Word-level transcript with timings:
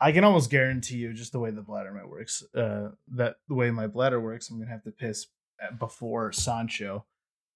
I 0.00 0.12
can 0.12 0.24
almost 0.24 0.50
guarantee 0.50 0.96
you, 0.96 1.12
just 1.12 1.32
the 1.32 1.38
way 1.40 1.50
the 1.50 1.60
bladder 1.62 1.92
might 1.92 2.08
works, 2.08 2.42
uh, 2.54 2.90
that 3.14 3.36
the 3.48 3.54
way 3.54 3.70
my 3.70 3.86
bladder 3.86 4.18
works, 4.20 4.48
I'm 4.50 4.58
gonna 4.58 4.70
have 4.70 4.84
to 4.84 4.90
piss 4.92 5.26
before 5.78 6.30
Sansho. 6.30 7.04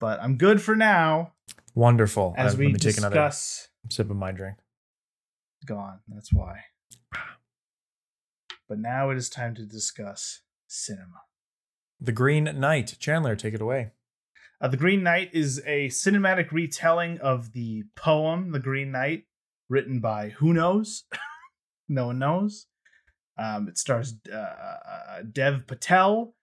But 0.00 0.20
I'm 0.20 0.36
good 0.36 0.60
for 0.60 0.76
now. 0.76 1.32
Wonderful. 1.74 2.34
As 2.36 2.54
Uh, 2.54 2.58
we 2.58 2.66
let 2.66 2.72
me 2.74 2.78
take 2.78 2.98
another 2.98 3.14
discuss, 3.14 3.68
sip 3.90 4.10
of 4.10 4.16
my 4.16 4.32
drink. 4.32 4.58
gone. 5.64 6.00
That's 6.08 6.30
why. 6.32 6.64
But 8.68 8.78
now 8.78 9.10
it 9.10 9.16
is 9.16 9.28
time 9.30 9.54
to 9.54 9.64
discuss 9.64 10.42
cinema. 10.66 11.22
The 12.00 12.12
Green 12.12 12.44
Knight. 12.58 12.96
Chandler, 12.98 13.36
take 13.36 13.54
it 13.54 13.60
away. 13.62 13.92
Uh, 14.60 14.68
the 14.68 14.76
Green 14.76 15.02
Knight 15.02 15.30
is 15.32 15.62
a 15.66 15.88
cinematic 15.88 16.50
retelling 16.52 17.18
of 17.20 17.52
the 17.52 17.84
poem 17.94 18.52
The 18.52 18.58
Green 18.60 18.90
Knight, 18.92 19.24
written 19.68 20.00
by 20.00 20.30
who 20.30 20.52
knows? 20.52 21.04
no 21.88 22.06
one 22.06 22.18
knows. 22.18 22.66
Um, 23.38 23.68
it 23.68 23.78
stars 23.78 24.14
uh, 24.32 24.36
uh, 24.36 25.22
Dev 25.30 25.66
Patel, 25.66 26.34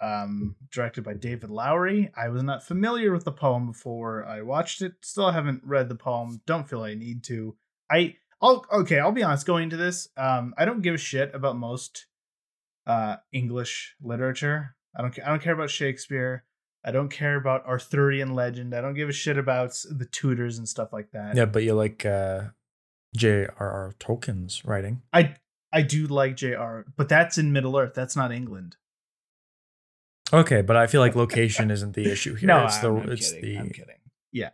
um, 0.00 0.54
directed 0.70 1.02
by 1.02 1.14
David 1.14 1.50
Lowery. 1.50 2.10
I 2.16 2.28
was 2.28 2.42
not 2.42 2.62
familiar 2.62 3.12
with 3.12 3.24
the 3.24 3.32
poem 3.32 3.66
before 3.66 4.24
I 4.24 4.42
watched 4.42 4.82
it. 4.82 4.92
Still 5.02 5.30
haven't 5.32 5.62
read 5.64 5.88
the 5.88 5.96
poem. 5.96 6.40
Don't 6.46 6.68
feel 6.68 6.82
I 6.82 6.94
need 6.94 7.24
to. 7.24 7.56
I 7.90 8.16
I'll 8.40 8.64
okay. 8.72 9.00
I'll 9.00 9.12
be 9.12 9.22
honest. 9.22 9.46
Going 9.46 9.64
into 9.64 9.76
this, 9.76 10.08
um, 10.16 10.54
I 10.56 10.64
don't 10.64 10.82
give 10.82 10.94
a 10.94 10.98
shit 10.98 11.34
about 11.34 11.56
most 11.56 12.06
uh 12.86 13.16
English 13.32 13.96
literature. 14.00 14.76
I 14.96 15.02
don't. 15.02 15.18
I 15.24 15.30
don't 15.30 15.42
care 15.42 15.54
about 15.54 15.70
Shakespeare. 15.70 16.44
I 16.84 16.92
don't 16.92 17.08
care 17.08 17.34
about 17.34 17.66
Arthurian 17.66 18.34
legend. 18.34 18.72
I 18.72 18.80
don't 18.80 18.94
give 18.94 19.08
a 19.08 19.12
shit 19.12 19.36
about 19.38 19.76
the 19.90 20.04
Tudors 20.04 20.58
and 20.58 20.68
stuff 20.68 20.92
like 20.92 21.10
that. 21.10 21.34
Yeah, 21.34 21.46
but 21.46 21.64
you 21.64 21.74
like 21.74 22.06
uh, 22.06 22.42
J.R.R. 23.16 23.94
Tolkien's 23.98 24.64
writing. 24.64 25.02
I 25.12 25.34
I 25.72 25.82
do 25.82 26.06
like 26.06 26.36
J.R., 26.36 26.84
but 26.96 27.08
that's 27.08 27.38
in 27.38 27.52
Middle 27.52 27.76
Earth. 27.76 27.92
That's 27.94 28.16
not 28.16 28.32
England. 28.32 28.76
Okay, 30.32 30.60
but 30.62 30.76
I 30.76 30.86
feel 30.86 31.00
like 31.00 31.14
location 31.14 31.70
isn't 31.76 31.94
the 31.94 32.10
issue 32.10 32.34
here. 32.34 32.46
no, 32.46 32.64
it's 32.64 32.78
the 32.78 32.88
I'm, 32.92 33.10
it's 33.12 33.32
kidding. 33.32 33.42
the 33.54 33.58
I'm 33.58 33.70
kidding. 33.70 33.96
Yeah. 34.32 34.50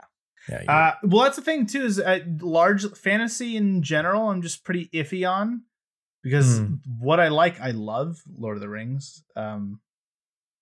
yeah. 0.48 0.62
you- 0.62 0.69
Uh, 0.69 0.95
well, 1.05 1.22
that's 1.25 1.37
the 1.37 1.42
thing 1.42 1.67
too. 1.67 1.83
Is 1.84 1.98
uh, 2.00 2.20
large 2.41 2.84
fantasy 2.97 3.56
in 3.56 3.83
general, 3.83 4.28
I'm 4.28 4.42
just 4.42 4.65
pretty 4.65 4.89
iffy 4.92 5.28
on 5.28 5.62
because 6.22 6.59
Hmm. 6.59 6.75
what 6.98 7.20
I 7.20 7.28
like, 7.28 7.61
I 7.61 7.70
love 7.70 8.22
Lord 8.37 8.56
of 8.56 8.61
the 8.61 8.69
Rings, 8.69 9.22
um, 9.37 9.81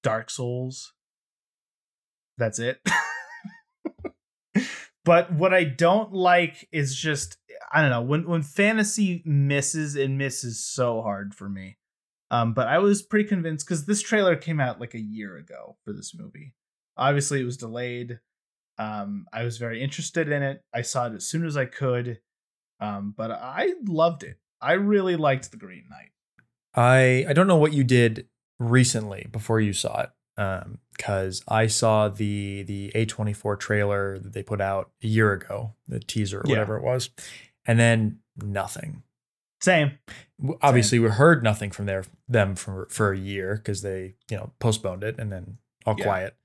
Dark 0.03 0.30
Souls. 0.30 0.92
That's 2.38 2.58
it. 2.58 2.80
but 5.05 5.32
what 5.32 5.53
I 5.55 5.64
don't 5.64 6.12
like 6.12 6.69
is 6.72 6.94
just 6.97 7.36
I 7.72 7.80
don't 7.83 7.91
know 7.91 8.03
when 8.03 8.27
when 8.27 8.42
fantasy 8.42 9.22
misses 9.25 9.97
and 9.97 10.19
misses 10.19 10.64
so 10.64 11.03
hard 11.03 11.34
for 11.34 11.48
me. 11.48 11.77
Um, 12.33 12.55
but 12.55 12.69
I 12.69 12.78
was 12.78 13.03
pretty 13.03 13.28
convinced 13.28 13.66
because 13.66 13.86
this 13.86 14.00
trailer 14.03 14.36
came 14.36 14.61
out 14.61 14.80
like 14.80 14.94
a 14.94 15.00
year 15.00 15.36
ago 15.36 15.77
for 15.84 15.92
this 15.92 16.14
movie. 16.16 16.55
Obviously, 16.97 17.41
it 17.41 17.44
was 17.44 17.56
delayed. 17.56 18.20
Um, 18.78 19.27
I 19.33 19.42
was 19.44 19.58
very 19.58 19.83
interested 19.83 20.28
in 20.28 20.42
it. 20.42 20.62
I 20.72 20.83
saw 20.83 21.06
it 21.06 21.14
as 21.14 21.27
soon 21.27 21.44
as 21.44 21.56
I 21.56 21.64
could. 21.64 22.20
Um, 22.78 23.12
but 23.16 23.31
I 23.31 23.75
loved 23.86 24.22
it. 24.22 24.38
I 24.61 24.72
really 24.75 25.16
liked 25.16 25.50
The 25.50 25.56
Green 25.56 25.84
Knight. 25.91 26.12
I 26.75 27.27
I 27.28 27.33
don't 27.33 27.47
know 27.48 27.56
what 27.56 27.72
you 27.72 27.84
did 27.84 28.28
recently 28.58 29.27
before 29.31 29.61
you 29.61 29.72
saw 29.72 30.03
it. 30.03 30.11
Um, 30.36 30.78
because 30.97 31.42
I 31.48 31.66
saw 31.66 32.08
the 32.08 32.62
the 32.62 32.92
A24 32.94 33.58
trailer 33.58 34.19
that 34.19 34.33
they 34.33 34.42
put 34.42 34.61
out 34.61 34.91
a 35.03 35.06
year 35.06 35.33
ago, 35.33 35.75
the 35.88 35.98
teaser 36.00 36.38
or 36.38 36.44
Yeah. 36.47 36.53
whatever 36.53 36.77
it 36.77 36.83
was, 36.83 37.11
and 37.66 37.78
then 37.78 38.19
nothing. 38.42 39.03
Same. 39.61 39.98
Obviously, 40.62 40.98
we 40.98 41.08
heard 41.11 41.42
nothing 41.44 41.70
from 41.70 41.86
their 41.86 42.05
them 42.28 42.55
for 42.56 42.86
for 42.91 43.12
a 43.12 43.19
year 43.19 43.56
because 43.56 43.83
they 43.83 44.14
you 44.30 44.36
know 44.36 44.53
postponed 44.58 45.05
it 45.05 45.16
and 45.19 45.30
then 45.30 45.58
all 45.86 45.94
Yeah. 45.98 46.05
quiet. 46.05 46.36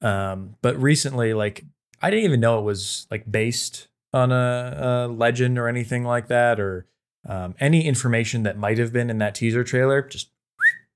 Um, 0.00 0.56
but 0.62 0.80
recently, 0.80 1.34
like 1.34 1.64
I 2.00 2.10
didn't 2.10 2.24
even 2.24 2.40
know 2.40 2.58
it 2.58 2.62
was 2.62 3.06
like 3.10 3.30
based 3.30 3.88
on 4.12 4.30
a, 4.32 5.06
a 5.06 5.08
legend 5.08 5.58
or 5.58 5.68
anything 5.68 6.04
like 6.04 6.28
that, 6.28 6.60
or 6.60 6.86
um, 7.28 7.54
any 7.60 7.86
information 7.86 8.42
that 8.44 8.56
might 8.58 8.78
have 8.78 8.92
been 8.92 9.10
in 9.10 9.18
that 9.18 9.34
teaser 9.34 9.64
trailer. 9.64 10.02
Just 10.02 10.30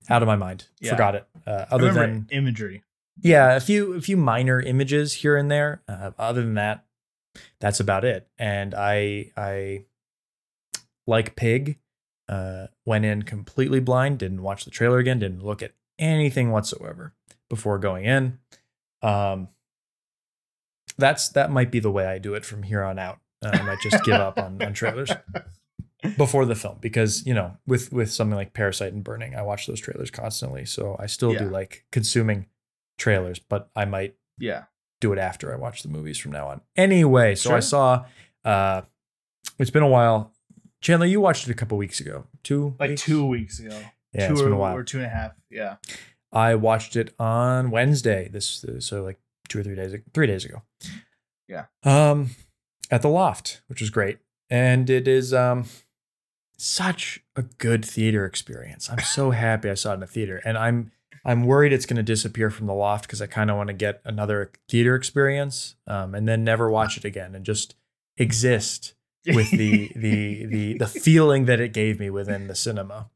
out 0.08 0.22
of 0.22 0.26
my 0.28 0.36
mind, 0.36 0.66
Yeah. 0.80 0.90
forgot 0.92 1.14
it. 1.16 1.26
Uh, 1.46 1.64
other 1.70 1.92
than 1.92 2.28
imagery. 2.30 2.82
yeah, 3.20 3.56
a 3.56 3.60
few 3.60 3.94
a 3.94 4.00
few 4.00 4.16
minor 4.16 4.60
images 4.60 5.14
here 5.14 5.36
and 5.36 5.50
there. 5.50 5.82
Uh, 5.88 6.12
other 6.18 6.42
than 6.42 6.54
that, 6.54 6.84
that's 7.60 7.80
about 7.80 8.04
it. 8.04 8.28
And 8.38 8.74
I 8.74 9.32
I 9.36 9.84
like 11.06 11.36
Pig. 11.36 11.78
Uh, 12.28 12.66
went 12.84 13.04
in 13.04 13.22
completely 13.22 13.78
blind. 13.78 14.18
Didn't 14.18 14.42
watch 14.42 14.64
the 14.64 14.70
trailer 14.70 14.98
again. 14.98 15.20
Didn't 15.20 15.44
look 15.44 15.62
at 15.62 15.74
anything 15.96 16.50
whatsoever 16.50 17.14
before 17.48 17.78
going 17.78 18.04
in. 18.04 18.38
Um, 19.00 19.48
that's 20.98 21.28
that 21.30 21.50
might 21.50 21.70
be 21.70 21.78
the 21.78 21.90
way 21.90 22.06
I 22.06 22.18
do 22.18 22.34
it 22.34 22.44
from 22.44 22.64
here 22.64 22.82
on 22.82 22.98
out. 22.98 23.18
Uh, 23.44 23.50
I 23.52 23.62
might 23.62 23.80
just 23.80 24.02
give 24.04 24.14
up 24.14 24.38
on, 24.38 24.60
on 24.62 24.72
trailers 24.72 25.10
before 26.16 26.46
the 26.46 26.54
film 26.54 26.78
because 26.80 27.24
you 27.26 27.34
know 27.34 27.56
with 27.66 27.92
with 27.92 28.10
something 28.10 28.36
like 28.36 28.54
Parasite 28.54 28.92
and 28.92 29.04
Burning, 29.04 29.34
I 29.34 29.42
watch 29.42 29.66
those 29.66 29.80
trailers 29.80 30.10
constantly. 30.10 30.64
So 30.64 30.96
I 30.98 31.06
still 31.06 31.32
do 31.34 31.48
like 31.48 31.84
consuming 31.92 32.46
trailers, 32.98 33.38
but 33.38 33.70
I 33.76 33.84
might 33.84 34.16
Yeah. 34.38 34.64
Do 35.00 35.12
it 35.12 35.18
after 35.18 35.52
I 35.52 35.56
watch 35.56 35.82
the 35.82 35.88
movies 35.88 36.18
from 36.18 36.32
now 36.32 36.48
on. 36.48 36.60
Anyway, 36.76 37.34
so 37.34 37.54
I 37.54 37.60
saw. 37.60 38.04
uh 38.44 38.82
It's 39.58 39.70
been 39.70 39.82
a 39.82 39.88
while. 39.88 40.32
Chandler, 40.80 41.06
you 41.06 41.20
watched 41.20 41.48
it 41.48 41.50
a 41.50 41.54
couple 41.54 41.76
weeks 41.78 42.00
ago. 42.00 42.26
Two 42.42 42.74
Like 42.78 42.90
weeks? 42.90 43.02
two 43.02 43.26
weeks 43.26 43.58
ago. 43.60 43.78
Yeah, 44.12 44.26
two 44.28 44.32
it's 44.34 44.40
or, 44.42 44.44
been 44.44 44.52
a 44.52 44.58
while. 44.58 44.76
or 44.76 44.84
two 44.84 44.98
and 44.98 45.06
a 45.06 45.10
half. 45.10 45.32
Yeah. 45.50 45.76
I 46.32 46.54
watched 46.54 46.96
it 46.96 47.14
on 47.18 47.70
Wednesday. 47.70 48.28
This 48.28 48.64
so 48.80 49.02
like 49.02 49.18
two 49.48 49.60
or 49.60 49.62
three 49.62 49.74
days 49.74 49.94
three 50.14 50.26
days 50.26 50.44
ago. 50.44 50.62
Yeah. 51.48 51.66
Um, 51.84 52.30
at 52.90 53.02
the 53.02 53.08
Loft, 53.08 53.62
which 53.68 53.80
was 53.80 53.90
great, 53.90 54.18
and 54.50 54.88
it 54.90 55.06
is 55.08 55.32
um 55.34 55.64
such 56.58 57.22
a 57.36 57.42
good 57.42 57.84
theater 57.84 58.24
experience. 58.24 58.88
I'm 58.90 58.98
so 59.00 59.30
happy 59.30 59.68
I 59.70 59.74
saw 59.74 59.92
it 59.92 59.96
in 59.96 60.02
a 60.02 60.06
theater, 60.06 60.40
and 60.44 60.56
I'm 60.56 60.90
I'm 61.26 61.44
worried 61.44 61.72
it's 61.72 61.86
going 61.86 61.96
to 61.96 62.02
disappear 62.02 62.50
from 62.50 62.66
the 62.66 62.72
Loft 62.74 63.06
because 63.06 63.20
I 63.20 63.26
kind 63.26 63.50
of 63.50 63.56
want 63.56 63.66
to 63.66 63.74
get 63.74 64.00
another 64.04 64.52
theater 64.68 64.94
experience, 64.94 65.74
um, 65.86 66.14
and 66.14 66.26
then 66.28 66.44
never 66.44 66.70
watch 66.70 66.96
it 66.96 67.04
again 67.04 67.34
and 67.34 67.44
just 67.44 67.74
exist 68.16 68.94
with 69.26 69.50
the 69.50 69.90
the 69.96 70.46
the 70.46 70.78
the 70.78 70.86
feeling 70.86 71.44
that 71.46 71.60
it 71.60 71.72
gave 71.72 71.98
me 72.00 72.08
within 72.10 72.46
the 72.46 72.54
cinema 72.54 73.10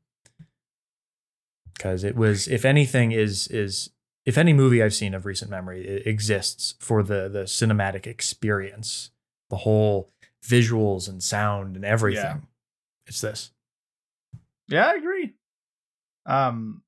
because 1.74 2.04
it 2.04 2.16
was 2.16 2.48
if 2.48 2.64
anything 2.64 3.12
is 3.12 3.46
is 3.48 3.90
if 4.26 4.36
any 4.36 4.52
movie 4.52 4.82
i've 4.82 4.92
seen 4.92 5.14
of 5.14 5.24
recent 5.24 5.50
memory 5.50 5.86
it 5.86 6.06
exists 6.06 6.74
for 6.80 7.02
the 7.02 7.28
the 7.28 7.44
cinematic 7.44 8.06
experience 8.06 9.10
the 9.50 9.56
whole 9.58 10.10
visuals 10.44 11.08
and 11.08 11.22
sound 11.22 11.76
and 11.76 11.84
everything 11.84 12.22
Yeah. 12.24 12.36
it's 13.06 13.20
this 13.20 13.52
Yeah, 14.68 14.86
I 14.88 14.94
agree. 14.94 15.34
Um, 16.26 16.82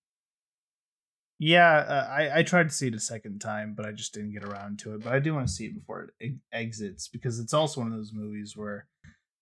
yeah, 1.45 1.79
uh, 1.79 2.09
I 2.09 2.39
I 2.39 2.43
tried 2.45 2.69
to 2.69 2.75
see 2.75 2.87
it 2.87 2.95
a 2.95 3.01
second 3.01 3.41
time, 3.41 3.75
but 3.77 3.85
I 3.85 3.91
just 3.91 4.15
didn't 4.15 4.33
get 4.33 4.45
around 4.45 4.79
to 4.81 4.95
it. 4.95 5.03
But 5.03 5.13
I 5.13 5.19
do 5.19 5.35
want 5.35 5.49
to 5.49 5.53
see 5.53 5.67
it 5.67 5.75
before 5.75 6.13
it 6.21 6.25
e- 6.25 6.37
exits 6.53 7.09
because 7.09 7.41
it's 7.41 7.53
also 7.53 7.81
one 7.81 7.91
of 7.91 7.99
those 7.99 8.13
movies 8.13 8.57
where 8.57 8.87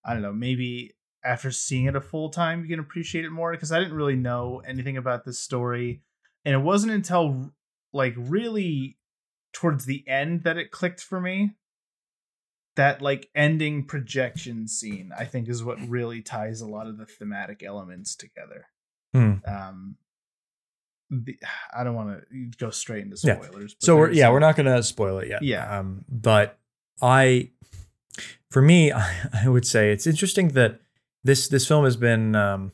I 0.03 0.13
don't 0.13 0.23
know, 0.23 0.33
maybe 0.33 0.95
after 1.23 1.51
seeing 1.51 1.85
it 1.85 1.95
a 1.95 2.01
full 2.01 2.31
time, 2.31 2.63
you 2.63 2.69
can 2.69 2.79
appreciate 2.79 3.23
it 3.23 3.29
more. 3.29 3.51
Because 3.51 3.71
I 3.71 3.77
didn't 3.77 3.93
really 3.93 4.15
know 4.15 4.63
anything 4.65 4.97
about 4.97 5.25
this 5.25 5.37
story, 5.37 6.01
and 6.43 6.55
it 6.55 6.63
wasn't 6.63 6.93
until 6.93 7.51
like 7.93 8.15
really 8.17 8.97
towards 9.53 9.85
the 9.85 10.03
end 10.07 10.41
that 10.41 10.57
it 10.57 10.71
clicked 10.71 11.01
for 11.01 11.21
me. 11.21 11.51
That 12.77 13.03
like 13.03 13.29
ending 13.35 13.85
projection 13.85 14.67
scene, 14.67 15.11
I 15.15 15.25
think, 15.25 15.47
is 15.47 15.63
what 15.63 15.77
really 15.87 16.23
ties 16.23 16.61
a 16.61 16.67
lot 16.67 16.87
of 16.87 16.97
the 16.97 17.05
thematic 17.05 17.61
elements 17.61 18.15
together. 18.15 18.65
Hmm. 19.13 19.33
Um, 19.45 19.97
the, 21.11 21.37
I 21.77 21.83
don't 21.83 21.93
want 21.95 22.23
to 22.31 22.51
go 22.57 22.69
straight 22.71 23.03
into 23.03 23.17
Yeah. 23.23 23.41
spoilers. 23.41 23.75
but 23.75 23.83
so 23.83 23.97
we're 23.97 24.11
yeah 24.11 24.29
we're 24.31 24.39
not 24.39 24.55
gonna 24.55 24.81
spoil 24.81 25.19
it 25.19 25.27
yet 25.29 25.43
Yeah. 25.43 25.79
um 25.79 26.05
but 26.09 26.57
i 27.01 27.49
for 28.49 28.61
me 28.61 28.91
i 29.43 29.47
would 29.47 29.65
say 29.67 29.91
it's 29.91 30.07
interesting 30.07 30.49
that 30.49 30.79
this 31.23 31.47
this 31.47 31.67
film 31.67 31.83
has 31.85 31.95
been 31.97 32.35
um 32.35 32.71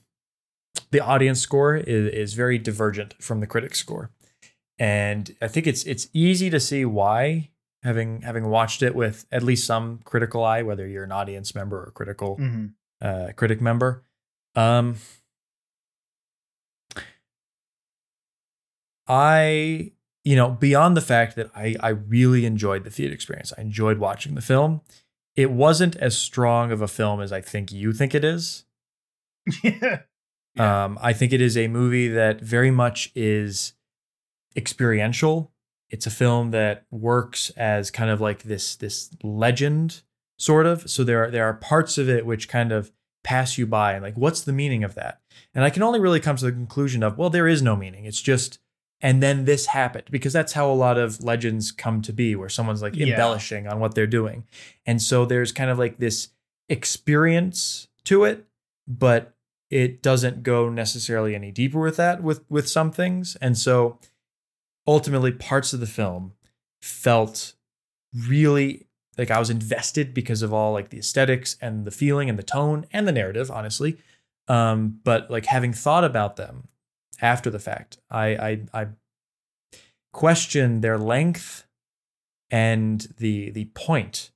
the 0.91 0.99
audience 1.01 1.41
score 1.41 1.75
is, 1.75 2.13
is 2.13 2.33
very 2.33 2.57
divergent 2.57 3.15
from 3.21 3.39
the 3.41 3.47
critic 3.47 3.75
score 3.75 4.11
and 4.79 5.35
i 5.41 5.47
think 5.47 5.67
it's 5.67 5.83
it's 5.83 6.07
easy 6.13 6.49
to 6.49 6.59
see 6.59 6.85
why 6.85 7.49
having 7.83 8.21
having 8.21 8.49
watched 8.49 8.81
it 8.83 8.95
with 8.95 9.25
at 9.31 9.43
least 9.43 9.65
some 9.65 9.99
critical 10.03 10.43
eye 10.43 10.61
whether 10.61 10.87
you're 10.87 11.03
an 11.03 11.11
audience 11.11 11.53
member 11.55 11.83
or 11.83 11.91
critical 11.91 12.37
Mhm. 12.37 12.73
uh, 13.01 13.31
critic 13.35 13.61
member. 13.61 14.03
Um, 14.55 14.95
I, 19.07 19.91
you 20.23 20.35
know, 20.35 20.51
beyond 20.51 20.97
the 20.97 21.01
fact 21.01 21.35
that 21.35 21.49
I, 21.55 21.75
I 21.79 21.89
really 21.89 22.45
enjoyed 22.45 22.83
the 22.83 22.89
theater 22.89 23.13
experience, 23.13 23.53
I 23.57 23.61
enjoyed 23.61 23.97
watching 23.97 24.35
the 24.35 24.41
film. 24.41 24.81
It 25.35 25.51
wasn't 25.51 25.95
as 25.97 26.17
strong 26.17 26.71
of 26.71 26.81
a 26.81 26.87
film 26.87 27.21
as 27.21 27.31
I 27.31 27.41
think 27.41 27.71
you 27.71 27.93
think 27.93 28.15
it 28.15 28.23
is. 28.23 28.65
yeah. 29.63 29.99
Um, 30.57 30.97
I 31.01 31.13
think 31.13 31.33
it 31.33 31.41
is 31.41 31.55
a 31.55 31.67
movie 31.67 32.07
that 32.07 32.41
very 32.41 32.71
much 32.71 33.11
is 33.15 33.73
experiential. 34.55 35.51
It's 35.89 36.07
a 36.07 36.11
film 36.11 36.51
that 36.51 36.85
works 36.91 37.51
as 37.51 37.91
kind 37.91 38.09
of 38.09 38.19
like 38.19 38.43
this 38.43 38.75
this 38.75 39.11
legend, 39.23 40.01
sort 40.39 40.65
of. 40.65 40.89
So 40.89 41.03
there 41.03 41.25
are 41.25 41.31
there 41.31 41.45
are 41.45 41.53
parts 41.53 41.97
of 41.97 42.09
it 42.09 42.25
which 42.25 42.49
kind 42.49 42.71
of 42.71 42.91
pass 43.23 43.57
you 43.57 43.67
by, 43.67 43.93
and 43.93 44.03
like, 44.03 44.17
what's 44.17 44.41
the 44.41 44.53
meaning 44.53 44.83
of 44.83 44.95
that? 44.95 45.21
And 45.53 45.63
I 45.63 45.69
can 45.69 45.83
only 45.83 45.99
really 45.99 46.19
come 46.19 46.37
to 46.37 46.45
the 46.45 46.51
conclusion 46.51 47.03
of, 47.03 47.17
well, 47.17 47.29
there 47.29 47.47
is 47.47 47.61
no 47.61 47.75
meaning. 47.75 48.05
It's 48.05 48.21
just, 48.21 48.59
and 49.01 49.21
then 49.21 49.45
this 49.45 49.67
happened 49.67 50.05
because 50.09 50.33
that's 50.33 50.53
how 50.53 50.69
a 50.71 50.73
lot 50.73 50.97
of 50.97 51.23
legends 51.23 51.71
come 51.71 52.01
to 52.01 52.13
be, 52.13 52.35
where 52.35 52.49
someone's 52.49 52.81
like 52.81 52.95
Yeah. 52.95 53.07
embellishing 53.07 53.67
on 53.67 53.79
what 53.79 53.95
they're 53.95 54.07
doing, 54.07 54.45
and 54.85 55.01
so 55.01 55.25
there's 55.25 55.51
kind 55.51 55.69
of 55.69 55.77
like 55.77 55.97
this 55.97 56.29
experience 56.69 57.87
to 58.05 58.23
it, 58.23 58.45
but 58.87 59.33
it 59.69 60.01
doesn't 60.01 60.43
go 60.43 60.69
necessarily 60.69 61.35
any 61.35 61.51
deeper 61.51 61.79
with 61.79 61.97
that 61.97 62.23
with 62.23 62.41
with 62.49 62.67
some 62.69 62.91
things. 62.91 63.35
And 63.41 63.57
so 63.57 63.99
ultimately 64.87 65.31
parts 65.33 65.73
of 65.73 65.79
the 65.81 65.85
film 65.87 66.31
felt 66.81 67.53
really 68.13 68.87
like 69.17 69.29
I 69.31 69.39
was 69.39 69.49
invested 69.49 70.13
because 70.13 70.41
of 70.41 70.53
all 70.53 70.71
like 70.71 70.89
the 70.89 70.99
aesthetics 70.99 71.57
and 71.61 71.83
the 71.85 71.91
feeling 71.91 72.29
and 72.29 72.39
the 72.39 72.43
tone 72.43 72.85
and 72.93 73.07
the 73.07 73.11
narrative 73.11 73.51
honestly. 73.51 73.97
Um 74.47 75.01
but 75.03 75.29
like 75.29 75.45
having 75.47 75.73
thought 75.73 76.05
about 76.05 76.37
them 76.37 76.69
after 77.21 77.49
the 77.49 77.59
fact 77.59 77.97
I 78.09 78.27
I 78.35 78.61
I 78.73 78.87
question 80.13 80.81
their 80.81 80.97
length 80.97 81.65
and 82.49 83.07
the 83.17 83.49
the 83.51 83.65
point 83.75 84.31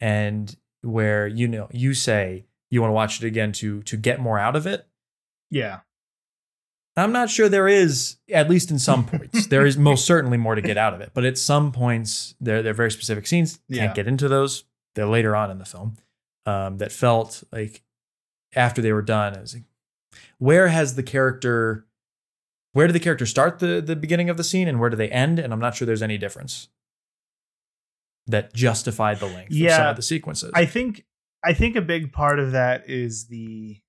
and 0.00 0.56
where 0.82 1.26
you 1.26 1.46
know 1.46 1.68
you 1.70 1.94
say 1.94 2.44
you 2.70 2.80
want 2.80 2.90
to 2.90 2.94
watch 2.94 3.22
it 3.22 3.26
again 3.26 3.52
to 3.52 3.82
to 3.82 3.96
get 3.96 4.18
more 4.20 4.38
out 4.38 4.56
of 4.56 4.66
it 4.66 4.86
Yeah. 5.50 5.80
i'm 6.96 7.12
not 7.12 7.28
sure 7.30 7.48
there 7.48 7.68
is 7.68 8.16
at 8.32 8.48
least 8.48 8.70
in 8.70 8.78
some 8.78 9.04
points 9.12 9.46
there 9.46 9.66
is 9.66 9.76
most 9.76 10.06
certainly 10.06 10.38
more 10.38 10.54
to 10.54 10.62
get 10.62 10.78
out 10.78 10.94
of 10.94 11.00
it 11.02 11.10
but 11.14 11.24
at 11.24 11.36
some 11.38 11.70
points 11.72 12.34
there 12.40 12.62
there 12.62 12.70
are 12.72 12.74
very 12.74 12.90
specific 12.90 13.26
scenes 13.26 13.56
can't 13.70 13.90
Yeah. 13.90 13.92
get 13.94 14.08
into 14.08 14.28
those 14.28 14.64
they're 14.94 15.06
later 15.06 15.36
on 15.36 15.50
in 15.50 15.58
the 15.58 15.64
film 15.66 15.96
um, 16.46 16.78
that 16.78 16.90
felt 16.90 17.44
like 17.52 17.82
after 18.56 18.82
they 18.82 18.92
were 18.92 19.02
done 19.02 19.36
I 19.36 19.40
was 19.40 19.54
like 19.54 19.64
where 20.38 20.68
has 20.68 20.96
the 20.96 21.02
character 21.04 21.86
where 22.72 22.86
do 22.86 22.92
the 22.92 23.00
characters 23.00 23.30
start 23.30 23.58
the 23.58 23.80
the 23.80 23.96
beginning 23.96 24.30
of 24.30 24.36
the 24.36 24.44
scene 24.44 24.68
and 24.68 24.80
where 24.80 24.90
do 24.90 24.96
they 24.96 25.10
end? 25.10 25.38
And 25.38 25.52
i'm 25.52 25.60
not 25.60 25.74
sure 25.74 25.86
there's 25.86 26.02
any 26.02 26.18
difference 26.18 26.68
that 28.26 28.52
justified 28.54 29.18
the 29.18 29.26
length 29.26 29.52
of 29.52 29.70
some 29.70 29.86
of 29.88 29.96
the 29.96 30.02
sequences. 30.02 30.50
I 30.54 30.64
think 30.64 31.04
I 31.44 31.54
think 31.54 31.76
a 31.76 31.82
big 31.82 32.12
part 32.12 32.38
of 32.38 32.52
that 32.52 32.88
is 32.88 33.26
the 33.26 33.80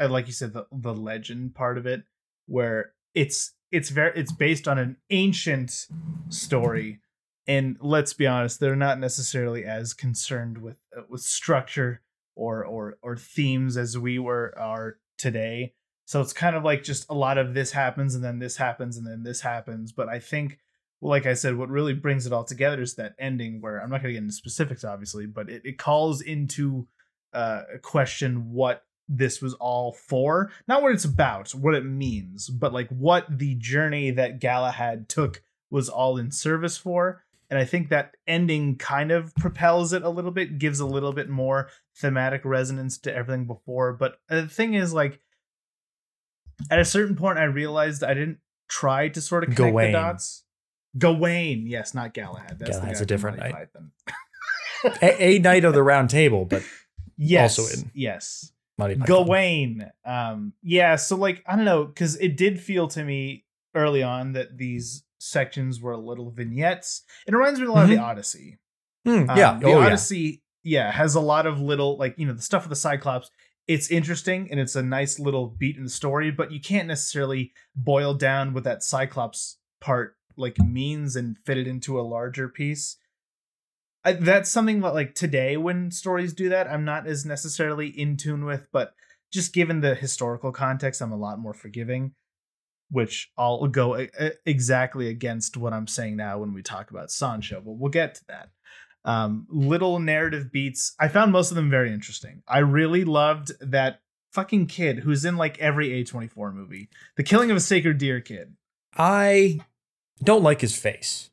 uh, 0.00 0.08
like 0.08 0.26
you 0.26 0.32
said 0.32 0.52
the 0.52 0.66
the 0.72 0.94
legend 0.94 1.54
part 1.54 1.78
of 1.78 1.86
it 1.86 2.02
where 2.46 2.92
it's 3.14 3.52
it's 3.70 3.90
very 3.90 4.12
it's 4.18 4.32
based 4.32 4.66
on 4.66 4.78
an 4.78 4.96
ancient 5.10 5.86
story. 6.28 7.00
And 7.46 7.78
let's 7.80 8.12
be 8.12 8.26
honest 8.26 8.60
they're 8.60 8.76
not 8.76 8.98
necessarily 8.98 9.64
as 9.64 9.94
concerned 9.94 10.58
with 10.58 10.76
uh, 10.96 11.02
with 11.08 11.22
structure 11.22 12.02
or 12.36 12.64
or 12.64 12.98
or 13.02 13.16
themes 13.16 13.76
as 13.76 13.96
we 13.96 14.18
were 14.18 14.52
are 14.58 14.98
today 15.16 15.74
so 16.08 16.20
it's 16.20 16.32
kind 16.32 16.56
of 16.56 16.64
like 16.64 16.82
just 16.82 17.04
a 17.10 17.14
lot 17.14 17.36
of 17.36 17.52
this 17.52 17.72
happens 17.72 18.14
and 18.14 18.24
then 18.24 18.38
this 18.38 18.56
happens 18.56 18.96
and 18.96 19.06
then 19.06 19.22
this 19.22 19.40
happens 19.40 19.92
but 19.92 20.08
i 20.08 20.18
think 20.18 20.58
like 21.00 21.26
I 21.26 21.34
said, 21.34 21.56
what 21.56 21.68
really 21.68 21.94
brings 21.94 22.26
it 22.26 22.32
all 22.32 22.44
together 22.44 22.82
is 22.82 22.94
that 22.94 23.14
ending 23.18 23.60
where 23.60 23.80
I'm 23.80 23.90
not 23.90 24.02
going 24.02 24.14
to 24.14 24.20
get 24.20 24.22
into 24.22 24.32
specifics, 24.32 24.84
obviously, 24.84 25.26
but 25.26 25.48
it, 25.48 25.62
it 25.64 25.78
calls 25.78 26.20
into 26.20 26.88
uh, 27.32 27.62
question 27.82 28.52
what 28.52 28.84
this 29.08 29.40
was 29.40 29.54
all 29.54 29.92
for. 29.92 30.50
Not 30.66 30.82
what 30.82 30.92
it's 30.92 31.04
about, 31.04 31.50
what 31.54 31.74
it 31.74 31.84
means, 31.84 32.48
but 32.48 32.72
like 32.72 32.88
what 32.88 33.26
the 33.30 33.54
journey 33.54 34.10
that 34.12 34.40
Galahad 34.40 35.08
took 35.08 35.42
was 35.70 35.88
all 35.88 36.16
in 36.16 36.30
service 36.30 36.76
for. 36.76 37.24
And 37.50 37.58
I 37.58 37.64
think 37.64 37.88
that 37.88 38.16
ending 38.26 38.76
kind 38.76 39.10
of 39.10 39.34
propels 39.36 39.92
it 39.92 40.02
a 40.02 40.10
little 40.10 40.30
bit, 40.30 40.58
gives 40.58 40.80
a 40.80 40.86
little 40.86 41.12
bit 41.12 41.30
more 41.30 41.70
thematic 41.96 42.44
resonance 42.44 42.98
to 42.98 43.14
everything 43.14 43.46
before. 43.46 43.94
But 43.94 44.18
the 44.28 44.46
thing 44.46 44.74
is, 44.74 44.92
like, 44.92 45.20
at 46.70 46.78
a 46.78 46.84
certain 46.84 47.16
point, 47.16 47.38
I 47.38 47.44
realized 47.44 48.02
I 48.04 48.14
didn't 48.14 48.38
try 48.68 49.08
to 49.08 49.20
sort 49.20 49.44
of 49.44 49.54
connect 49.54 49.72
Gawain. 49.72 49.92
the 49.92 49.98
dots. 49.98 50.44
Gawain, 50.96 51.66
yes, 51.66 51.94
not 51.94 52.14
Galahad. 52.14 52.58
That's 52.58 52.72
Galahad's 52.78 53.00
a 53.00 53.06
different 53.06 53.38
knight. 53.38 53.54
A, 55.02 55.22
a 55.24 55.38
knight 55.40 55.64
of 55.64 55.74
the 55.74 55.82
round 55.82 56.08
table 56.08 56.44
but 56.44 56.62
Yes, 57.16 57.58
Also 57.58 57.76
in 57.80 57.90
yes. 57.94 58.52
Gawain. 59.06 59.90
Um, 60.04 60.52
yeah. 60.62 60.94
So 60.94 61.16
like, 61.16 61.42
I 61.46 61.56
don't 61.56 61.64
know, 61.64 61.84
because 61.84 62.14
it 62.16 62.36
did 62.36 62.60
feel 62.60 62.86
to 62.88 63.02
me 63.02 63.44
early 63.74 64.04
on 64.04 64.34
that 64.34 64.56
these 64.56 65.02
sections 65.18 65.80
were 65.80 65.96
little 65.96 66.30
vignettes. 66.30 67.02
It 67.26 67.34
reminds 67.34 67.58
me 67.58 67.66
a 67.66 67.72
lot 67.72 67.84
of 67.84 67.90
the 67.90 67.98
Odyssey. 67.98 68.58
Hmm, 69.04 69.28
Um, 69.28 69.36
yeah 69.36 69.58
the 69.58 69.66
oh 69.66 69.80
yeah 69.80 69.86
Odyssey, 69.86 70.42
yeah. 70.62 70.92
has 70.92 71.16
a 71.16 71.20
lot 71.20 71.46
of 71.46 71.60
little 71.60 71.96
like 71.96 72.14
you 72.18 72.26
know 72.26 72.32
the 72.34 72.42
stuff 72.42 72.62
with 72.62 72.70
the 72.70 72.76
Cyclops. 72.76 73.30
It's 73.68 73.90
interesting 73.90 74.48
and 74.50 74.58
it's 74.58 74.74
a 74.74 74.82
nice 74.82 75.18
little 75.18 75.46
beat 75.46 75.76
in 75.76 75.84
the 75.84 75.90
story, 75.90 76.30
but 76.30 76.50
you 76.50 76.60
can't 76.60 76.88
necessarily 76.88 77.52
boil 77.76 78.14
down 78.14 78.54
what 78.54 78.64
that 78.64 78.82
Cyclops 78.82 79.58
part 79.80 80.16
like 80.36 80.58
means 80.58 81.16
and 81.16 81.36
fit 81.44 81.58
it 81.58 81.68
into 81.68 82.00
a 82.00 82.02
larger 82.02 82.48
piece. 82.48 82.96
I, 84.04 84.12
that's 84.12 84.50
something 84.50 84.80
that 84.80 84.94
like 84.94 85.14
today 85.14 85.58
when 85.58 85.90
stories 85.90 86.32
do 86.32 86.48
that, 86.48 86.66
I'm 86.66 86.84
not 86.84 87.06
as 87.06 87.26
necessarily 87.26 87.88
in 87.88 88.16
tune 88.16 88.46
with, 88.46 88.68
but 88.72 88.94
just 89.30 89.52
given 89.52 89.82
the 89.82 89.94
historical 89.94 90.50
context, 90.50 91.02
I'm 91.02 91.12
a 91.12 91.16
lot 91.16 91.38
more 91.38 91.54
forgiving. 91.54 92.12
Which 92.90 93.30
I'll 93.36 93.66
go 93.66 93.98
e- 93.98 94.08
e- 94.18 94.30
exactly 94.46 95.08
against 95.10 95.58
what 95.58 95.74
I'm 95.74 95.86
saying 95.86 96.16
now 96.16 96.38
when 96.38 96.54
we 96.54 96.62
talk 96.62 96.90
about 96.90 97.08
Sansho, 97.08 97.62
but 97.62 97.72
we'll 97.72 97.90
get 97.90 98.14
to 98.14 98.24
that 98.28 98.48
um, 99.04 99.46
little 99.50 99.98
narrative 99.98 100.50
beats. 100.52 100.94
I 101.00 101.08
found 101.08 101.32
most 101.32 101.50
of 101.50 101.54
them 101.56 101.70
very 101.70 101.92
interesting. 101.92 102.42
I 102.48 102.58
really 102.58 103.04
loved 103.04 103.52
that 103.60 104.00
fucking 104.32 104.66
kid 104.66 104.98
who's 105.00 105.24
in 105.24 105.36
like 105.36 105.58
every 105.58 105.88
A24 106.04 106.52
movie. 106.54 106.88
The 107.16 107.22
Killing 107.22 107.50
of 107.50 107.56
a 107.56 107.60
Sacred 107.60 107.98
Deer 107.98 108.20
kid. 108.20 108.54
I 108.96 109.60
don't 110.22 110.42
like 110.42 110.60
his 110.60 110.76
face. 110.76 111.30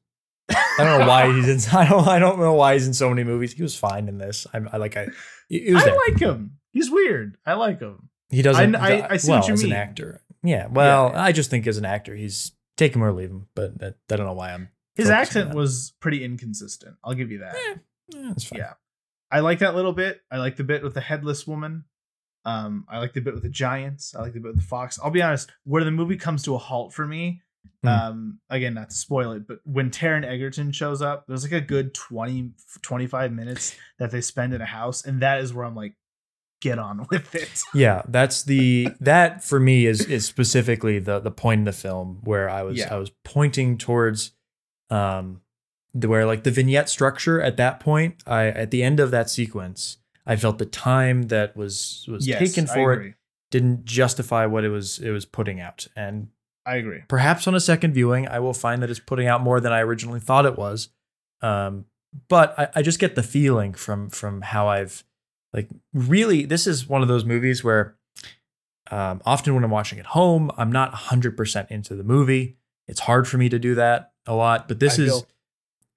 I 0.49 0.63
don't 0.77 0.99
know 0.99 1.07
why 1.07 1.33
he's 1.33 1.47
in. 1.67 1.73
I 1.79 1.89
don't. 1.89 2.07
I 2.07 2.19
don't 2.19 2.39
know 2.39 2.53
why 2.53 2.73
he's 2.73 2.85
in 2.87 2.93
so 2.93 3.09
many 3.09 3.23
movies. 3.23 3.53
He 3.53 3.63
was 3.63 3.75
fine 3.75 4.07
in 4.07 4.17
this. 4.19 4.45
I, 4.53 4.59
I 4.71 4.77
like. 4.77 4.95
I. 4.95 5.07
He 5.49 5.73
was 5.73 5.83
I 5.83 5.87
there. 5.87 5.97
like 6.07 6.19
him. 6.19 6.57
He's 6.71 6.91
weird. 6.91 7.37
I 7.45 7.53
like 7.53 7.79
him. 7.79 8.09
he 8.29 8.41
doesn't. 8.41 8.75
I- 8.75 8.99
I- 8.99 9.07
I 9.13 9.17
see 9.17 9.31
well, 9.31 9.39
what 9.39 9.47
you 9.47 9.53
as 9.55 9.63
mean. 9.63 9.71
an 9.71 9.77
actor. 9.77 10.21
Yeah. 10.43 10.67
Well, 10.67 11.09
Yeah. 11.13 11.23
I 11.23 11.31
just 11.31 11.49
think 11.49 11.65
as 11.65 11.77
an 11.77 11.85
actor, 11.85 12.13
he's 12.15 12.51
take 12.77 12.95
him 12.95 13.03
or 13.03 13.11
leave 13.11 13.29
him. 13.31 13.47
But 13.55 13.79
that, 13.79 13.95
I 14.11 14.15
don't 14.17 14.27
know 14.27 14.33
why 14.33 14.53
I'm. 14.53 14.69
His 14.95 15.09
accent 15.09 15.53
was 15.53 15.93
pretty 15.99 16.23
inconsistent. 16.23 16.95
I'll 17.03 17.13
give 17.13 17.31
you 17.31 17.39
that. 17.39 17.55
Eh, 17.55 17.75
fine. 18.13 18.59
Yeah. 18.59 18.73
I 19.31 19.39
like 19.41 19.59
that 19.59 19.75
little 19.75 19.93
bit. 19.93 20.21
I 20.31 20.37
like 20.37 20.55
the 20.55 20.63
bit 20.63 20.83
with 20.83 20.93
the 20.93 21.01
headless 21.01 21.45
woman. 21.45 21.83
Um, 22.45 22.85
I 22.89 22.99
like 22.99 23.13
the 23.13 23.21
bit 23.21 23.33
with 23.33 23.43
the 23.43 23.49
giants. 23.49 24.15
I 24.15 24.21
like 24.21 24.33
the 24.33 24.39
bit 24.39 24.49
with 24.49 24.57
the 24.61 24.67
fox. 24.67 24.99
I'll 25.03 25.09
be 25.11 25.21
honest, 25.21 25.51
where 25.63 25.83
the 25.83 25.91
movie 25.91 26.15
comes 26.15 26.43
to 26.43 26.53
a 26.55 26.59
halt 26.59 26.93
for 26.93 27.05
me, 27.07 27.41
Hmm. 27.81 27.87
um, 27.87 28.39
again, 28.49 28.75
not 28.75 28.91
to 28.91 28.95
spoil 28.95 29.31
it, 29.31 29.47
but 29.47 29.59
when 29.65 29.89
Taron 29.89 30.23
Egerton 30.23 30.71
shows 30.71 31.01
up, 31.01 31.25
there's 31.27 31.43
like 31.43 31.51
a 31.51 31.61
good 31.65 31.93
20, 31.95 32.51
25 32.83 33.31
minutes 33.33 33.75
that 33.97 34.11
they 34.11 34.21
spend 34.21 34.53
in 34.53 34.61
a 34.61 34.65
house, 34.65 35.03
and 35.03 35.21
that 35.23 35.41
is 35.41 35.51
where 35.53 35.65
I'm 35.65 35.75
like, 35.75 35.95
get 36.61 36.77
on 36.77 37.07
with 37.11 37.33
it. 37.33 37.61
Yeah, 37.73 38.03
that's 38.07 38.43
the 38.43 38.89
that 39.01 39.43
for 39.43 39.59
me 39.59 39.87
is 39.87 40.01
is 40.01 40.25
specifically 40.25 40.99
the 40.99 41.19
the 41.19 41.31
point 41.31 41.59
in 41.59 41.65
the 41.65 41.73
film 41.73 42.19
where 42.23 42.47
I 42.49 42.61
was 42.61 42.77
Yeah. 42.77 42.93
I 42.93 42.97
was 42.97 43.09
pointing 43.23 43.79
towards 43.79 44.31
um 44.89 45.41
the, 45.93 46.09
where 46.09 46.25
like 46.25 46.43
the 46.43 46.51
vignette 46.51 46.89
structure 46.89 47.41
at 47.41 47.57
that 47.57 47.79
point 47.79 48.15
I 48.27 48.47
at 48.47 48.71
the 48.71 48.83
end 48.83 48.99
of 48.99 49.11
that 49.11 49.29
sequence 49.29 49.97
I 50.25 50.35
felt 50.35 50.57
the 50.57 50.65
time 50.65 51.23
that 51.23 51.55
was 51.55 52.05
was 52.09 52.27
Yes, 52.27 52.39
taken 52.39 52.67
for 52.67 52.93
it 52.93 53.15
didn't 53.51 53.85
justify 53.85 54.45
what 54.45 54.63
it 54.63 54.69
was 54.69 54.99
it 54.99 55.11
was 55.11 55.25
putting 55.25 55.61
out. 55.61 55.87
And 55.95 56.29
I 56.65 56.75
agree. 56.77 57.03
perhaps 57.07 57.47
on 57.47 57.55
a 57.55 57.59
second 57.59 57.93
viewing 57.93 58.27
I 58.27 58.39
will 58.39 58.53
find 58.53 58.81
that 58.81 58.89
it's 58.89 58.99
putting 58.99 59.27
out 59.27 59.41
more 59.41 59.59
than 59.59 59.71
I 59.71 59.81
originally 59.81 60.19
thought 60.19 60.45
it 60.45 60.57
was. 60.57 60.89
Um 61.41 61.85
but 62.27 62.57
I, 62.57 62.69
I 62.75 62.81
just 62.81 62.99
get 62.99 63.15
the 63.15 63.23
feeling 63.23 63.73
from 63.73 64.09
from 64.09 64.41
how 64.41 64.67
I've 64.67 65.03
like 65.53 65.69
really 65.93 66.45
this 66.45 66.67
is 66.67 66.87
one 66.87 67.01
of 67.01 67.07
those 67.07 67.25
movies 67.25 67.63
where 67.63 67.95
um, 68.91 69.21
often 69.25 69.55
when 69.55 69.63
I'm 69.63 69.71
watching 69.71 69.99
at 69.99 70.05
home 70.07 70.51
I'm 70.57 70.71
not 70.71 70.93
100% 70.93 71.71
into 71.71 71.95
the 71.95 72.03
movie 72.03 72.57
it's 72.87 73.01
hard 73.01 73.27
for 73.27 73.37
me 73.37 73.49
to 73.49 73.59
do 73.59 73.75
that 73.75 74.13
a 74.25 74.33
lot 74.33 74.67
but 74.67 74.79
this 74.79 74.99
I 74.99 75.03
is 75.03 75.25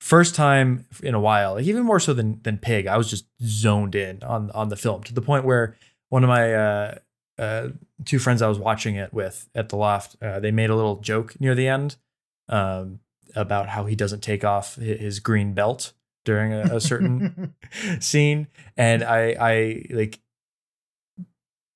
first 0.00 0.34
time 0.34 0.86
in 1.02 1.14
a 1.14 1.20
while 1.20 1.54
like 1.54 1.64
even 1.64 1.84
more 1.84 2.00
so 2.00 2.14
than 2.14 2.40
than 2.42 2.58
Pig 2.58 2.86
I 2.86 2.96
was 2.96 3.10
just 3.10 3.26
zoned 3.42 3.94
in 3.94 4.22
on 4.22 4.50
on 4.52 4.68
the 4.68 4.76
film 4.76 5.02
to 5.04 5.14
the 5.14 5.22
point 5.22 5.44
where 5.44 5.76
one 6.08 6.24
of 6.24 6.28
my 6.28 6.54
uh, 6.54 6.94
uh, 7.38 7.68
two 8.04 8.18
friends 8.18 8.42
I 8.42 8.48
was 8.48 8.58
watching 8.58 8.96
it 8.96 9.12
with 9.12 9.48
at 9.54 9.68
the 9.68 9.76
loft, 9.76 10.16
uh, 10.22 10.40
they 10.40 10.50
made 10.50 10.70
a 10.70 10.76
little 10.76 10.96
joke 10.96 11.40
near 11.40 11.54
the 11.54 11.68
end 11.68 11.96
um, 12.48 13.00
about 13.34 13.68
how 13.68 13.86
he 13.86 13.94
doesn't 13.94 14.20
take 14.20 14.44
off 14.44 14.76
his 14.76 15.20
green 15.20 15.54
belt 15.54 15.92
during 16.24 16.52
a, 16.52 16.76
a 16.76 16.80
certain 16.80 17.54
scene, 18.00 18.48
and 18.76 19.04
I, 19.04 19.36
I 19.38 19.84
like 19.90 20.20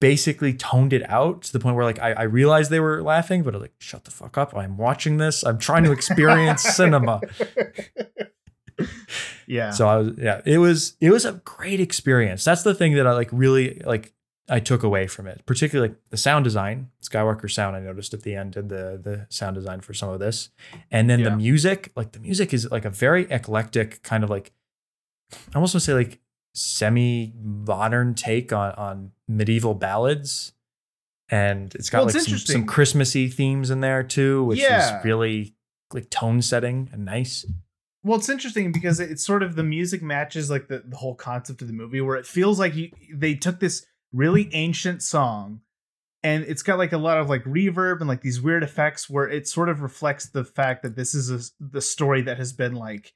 basically 0.03 0.53
toned 0.53 0.93
it 0.93 1.09
out 1.09 1.43
to 1.43 1.53
the 1.53 1.61
point 1.61 1.77
where 1.77 1.85
like 1.85 2.01
I, 2.01 2.13
I 2.13 2.23
realized 2.25 2.71
they 2.71 2.81
were 2.81 3.03
laughing, 3.05 3.45
but 3.45 3.55
I 3.55 3.59
was 3.59 3.63
like, 3.63 3.75
shut 3.79 4.05
the 4.05 4.11
fuck 4.11 4.37
up. 4.37 4.55
I'm 4.57 4.77
watching 4.77 5.19
this. 5.19 5.45
I'm 5.45 5.59
trying 5.59 5.85
to 5.85 5.93
experience 5.93 6.63
cinema. 6.81 7.21
yeah. 9.47 9.71
So 9.71 9.87
I 9.89 9.97
was 9.99 10.09
yeah, 10.19 10.41
it 10.45 10.59
was 10.59 10.97
it 11.01 11.11
was 11.11 11.25
a 11.25 11.33
great 11.45 11.81
experience. 11.81 12.45
That's 12.45 12.63
the 12.63 12.75
thing 12.75 12.95
that 12.95 13.07
I 13.07 13.13
like 13.13 13.29
really 13.33 13.81
like 13.85 14.13
I 14.49 14.59
took 14.61 14.83
away 14.83 15.07
from 15.07 15.29
it, 15.29 15.43
particularly 15.47 15.91
like 15.91 15.99
the 16.11 16.17
sound 16.17 16.43
design, 16.45 16.91
Skywalker 17.03 17.49
sound. 17.51 17.77
I 17.77 17.81
noticed 17.81 18.13
at 18.13 18.23
the 18.23 18.35
end 18.35 18.53
did 18.53 18.69
the 18.69 19.01
the 19.03 19.27
sound 19.31 19.55
design 19.55 19.81
for 19.81 19.95
some 19.95 20.09
of 20.09 20.19
this, 20.21 20.51
and 20.91 21.09
then 21.09 21.21
Yeah. 21.21 21.31
the 21.31 21.37
music. 21.37 21.93
Like 21.95 22.13
the 22.13 22.19
music 22.21 22.53
is 22.53 22.69
like 22.71 22.85
a 22.85 22.91
very 22.91 23.31
eclectic 23.31 24.03
kind 24.03 24.25
of 24.25 24.31
like 24.31 24.53
I 25.33 25.57
almost 25.57 25.75
want 25.75 25.83
to 25.83 25.87
say 25.87 25.95
like 25.95 26.19
semi 26.55 27.33
modern 27.43 28.15
take 28.15 28.53
on 28.53 28.73
on 28.73 29.13
medieval 29.29 29.75
ballads, 29.75 30.53
and 31.31 31.75
it's 31.75 31.91
got 31.91 31.99
Well, 31.99 32.09
it's 32.09 32.15
like 32.17 32.25
some, 32.25 32.39
some. 32.39 32.67
Christmassy 32.67 33.29
themes 33.29 33.71
in 33.71 33.81
there 33.81 34.03
too, 34.03 34.45
which 34.45 34.61
Yeah. 34.61 34.99
is 34.99 35.05
really 35.05 35.55
like 35.93 36.11
tone 36.11 36.43
setting 36.43 36.89
and 36.93 37.05
nice. 37.05 37.47
Well, 38.05 38.19
it's 38.19 38.29
interesting 38.29 38.73
because 38.73 38.99
it's 38.99 39.25
sort 39.25 39.43
of 39.43 39.55
the 39.55 39.63
music 39.63 40.03
matches 40.03 40.51
like 40.51 40.67
the, 40.69 40.83
the 40.87 40.97
whole 40.97 41.15
concept 41.15 41.63
of 41.63 41.69
the 41.69 41.75
movie, 41.75 42.01
where 42.01 42.17
it 42.17 42.27
feels 42.27 42.59
like 42.59 42.75
you, 42.75 42.91
they 43.15 43.35
took 43.35 43.61
this 43.61 43.87
really 44.13 44.51
ancient 44.53 45.03
song 45.03 45.61
and 46.25 46.45
it's 46.45 46.63
got 46.63 46.79
like 46.79 46.93
a 46.93 46.99
lot 46.99 47.19
of 47.19 47.29
like 47.29 47.45
reverb 47.45 48.01
and 48.01 48.09
like 48.09 48.21
these 48.21 48.41
weird 48.41 48.63
effects 48.63 49.09
where 49.09 49.29
it 49.29 49.47
sort 49.49 49.69
of 49.69 49.81
reflects 49.83 50.29
the 50.31 50.45
fact 50.45 50.83
that 50.83 50.97
this 50.97 51.15
is 51.15 51.31
a, 51.31 51.41
the 51.65 51.81
story 51.81 52.23
that 52.23 52.39
has 52.39 52.53
been 52.53 52.75
like 52.75 53.13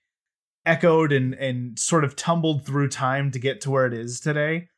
echoed 0.66 1.12
and 1.12 1.32
and 1.34 1.78
sort 1.78 2.04
of 2.04 2.16
tumbled 2.16 2.66
through 2.66 2.88
time 2.88 3.30
to 3.30 3.38
get 3.38 3.60
to 3.62 3.70
where 3.70 3.86
it 3.86 3.94
is 3.94 4.20
today. 4.20 4.68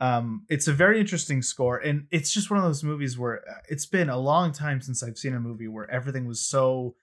Um, 0.00 0.44
it's 0.48 0.66
a 0.66 0.72
very 0.72 0.98
interesting 0.98 1.40
score, 1.42 1.78
and 1.78 2.06
it's 2.10 2.32
just 2.32 2.50
one 2.50 2.58
of 2.58 2.64
those 2.64 2.82
movies 2.82 3.16
where 3.16 3.48
uh, 3.48 3.60
it's 3.68 3.86
been 3.86 4.08
a 4.10 4.18
long 4.18 4.50
time 4.52 4.80
since 4.80 5.02
I've 5.02 5.16
seen 5.16 5.34
a 5.34 5.40
movie 5.40 5.68
where 5.68 5.88
everything 5.90 6.26
was 6.26 6.40
so 6.44 6.96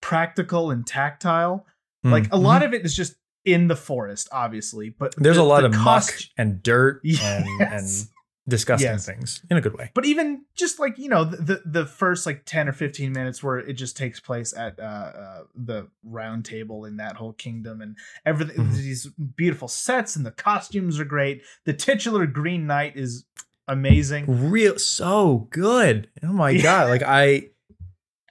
practical 0.00 0.70
and 0.70 0.86
tactile. 0.86 1.66
Like 2.02 2.32
a 2.32 2.38
lot 2.38 2.62
of 2.62 2.72
it 2.72 2.86
is 2.86 2.96
just 2.96 3.14
in 3.44 3.68
the 3.68 3.76
forest, 3.76 4.28
obviously, 4.32 4.88
but 4.88 5.12
Mm-hmm. 5.12 5.22
There's 5.22 5.36
the- 5.36 5.42
a 5.42 5.44
lot 5.44 5.60
the 5.60 5.66
of 5.66 5.74
muck 5.76 6.04
and 6.38 6.62
dirt 6.62 7.02
and, 7.04 7.44
Yes. 7.60 8.00
and 8.02 8.08
disgusting 8.50 8.90
Yes. 8.90 9.06
things 9.06 9.42
in 9.50 9.56
a 9.56 9.60
good 9.62 9.72
way. 9.78 9.90
But 9.94 10.04
even 10.04 10.44
just 10.54 10.78
like 10.78 10.98
you 10.98 11.08
know 11.08 11.24
the, 11.24 11.62
the 11.64 11.86
first 11.86 12.26
like 12.26 12.42
ten 12.44 12.68
or 12.68 12.72
fifteen 12.72 13.12
minutes 13.12 13.42
where 13.42 13.58
it 13.58 13.74
just 13.74 13.96
takes 13.96 14.20
place 14.20 14.52
at 14.54 14.78
uh, 14.78 14.82
uh 14.82 15.42
the 15.54 15.88
round 16.04 16.44
table 16.44 16.84
in 16.84 16.98
that 16.98 17.16
whole 17.16 17.32
kingdom 17.32 17.80
and 17.80 17.96
everything 18.26 18.56
Mhm. 18.56 18.74
these 18.76 19.06
beautiful 19.36 19.68
sets 19.68 20.16
and 20.16 20.26
the 20.26 20.30
costumes 20.30 21.00
are 21.00 21.04
great. 21.06 21.42
The 21.64 21.72
titular 21.72 22.26
Green 22.26 22.66
Knight 22.66 22.96
is 22.96 23.24
amazing. 23.68 24.50
Real 24.50 24.78
so 24.78 25.46
good. 25.50 26.08
Oh 26.22 26.32
my 26.32 26.56
god! 26.58 26.90
Like 26.90 27.02
I, 27.02 27.50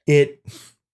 it. 0.06 0.42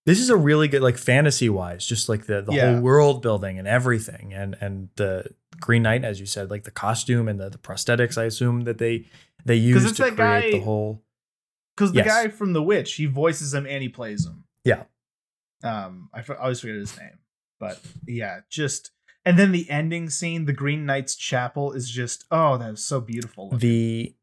This 0.05 0.19
is 0.19 0.29
a 0.29 0.37
really 0.37 0.67
good 0.67 0.83
like 0.83 0.97
fantasy 0.99 1.49
wise, 1.49 1.83
just 1.83 2.09
like 2.09 2.27
the 2.27 2.41
the 2.43 2.53
Yeah. 2.53 2.73
whole 2.73 2.81
world 2.81 3.21
building 3.23 3.57
and 3.57 3.67
everything, 3.67 4.33
and 4.35 4.55
and 4.61 4.89
the 4.97 5.25
Green 5.59 5.83
Knight, 5.83 6.03
as 6.03 6.19
you 6.19 6.25
said, 6.25 6.49
like 6.49 6.63
the 6.63 6.71
costume 6.71 7.27
and 7.27 7.39
the, 7.39 7.49
the 7.49 7.57
prosthetics. 7.57 8.17
I 8.17 8.23
assume 8.25 8.61
that 8.61 8.77
they 8.77 9.05
they 9.45 9.55
use 9.55 9.91
to 9.93 10.11
create 10.11 10.51
the 10.51 10.59
guy- 10.59 10.63
whole. 10.63 11.03
Because 11.75 11.91
the 11.91 11.97
Yes. 11.99 12.07
guy 12.07 12.27
from 12.29 12.53
The 12.53 12.63
Witch, 12.63 12.93
he 12.93 13.05
voices 13.05 13.53
him 13.53 13.65
and 13.67 13.83
he 13.83 13.89
plays 13.89 14.25
him. 14.25 14.45
Yeah. 14.63 14.83
Um, 15.63 16.09
I 16.13 16.23
always 16.39 16.61
forget 16.61 16.75
his 16.75 16.97
name, 16.97 17.19
but 17.59 17.81
yeah, 18.07 18.39
just 18.49 18.91
and 19.25 19.37
then 19.37 19.51
the 19.51 19.69
ending 19.69 20.09
scene, 20.09 20.45
the 20.45 20.53
Green 20.53 20.85
Knight's 20.85 21.15
chapel, 21.15 21.73
is 21.73 21.89
just 21.89 22.25
oh, 22.31 22.57
that 22.57 22.71
was 22.71 22.85
so 22.85 23.01
beautiful. 23.01 23.45
looking. 23.45 23.59
the 23.59 24.15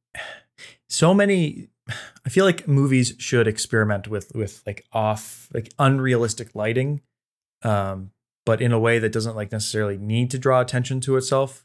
so 0.89 1.13
many 1.13 1.69
i 2.25 2.29
feel 2.29 2.45
like 2.45 2.69
movies 2.69 3.15
should 3.19 3.49
experiment 3.49 4.07
with 4.07 4.31
with 4.37 4.63
like 4.67 4.85
off 4.93 5.49
like 5.53 5.73
unrealistic 5.81 6.55
lighting 6.55 7.01
um 7.65 8.12
but 8.45 8.61
in 8.61 8.73
a 8.73 8.79
way 8.79 8.99
that 8.99 9.13
doesn't 9.13 9.37
like 9.37 9.53
necessarily 9.53 9.97
need 9.99 10.31
to 10.31 10.39
draw 10.39 10.61
attention 10.61 11.01
to 11.01 11.17
itself 11.17 11.65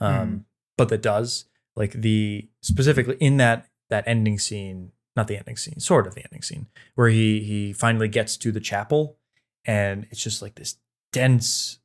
um 0.00 0.10
Mhm. 0.28 0.44
but 0.76 0.88
that 0.90 1.02
does 1.02 1.46
like 1.76 1.92
the 1.92 2.48
specifically 2.62 3.16
in 3.20 3.36
that 3.38 3.68
that 3.90 4.04
ending 4.06 4.38
scene 4.38 4.92
not 5.16 5.26
the 5.28 5.36
ending 5.36 5.56
scene 5.56 5.80
sort 5.80 6.06
of 6.06 6.14
the 6.14 6.22
ending 6.24 6.42
scene 6.42 6.66
where 6.94 7.08
he 7.08 7.40
he 7.42 7.72
finally 7.72 8.08
gets 8.08 8.36
to 8.36 8.52
the 8.52 8.60
chapel 8.60 9.18
and 9.64 10.06
it's 10.10 10.22
just 10.22 10.42
like 10.42 10.54
this 10.56 10.76
dense 11.12 11.78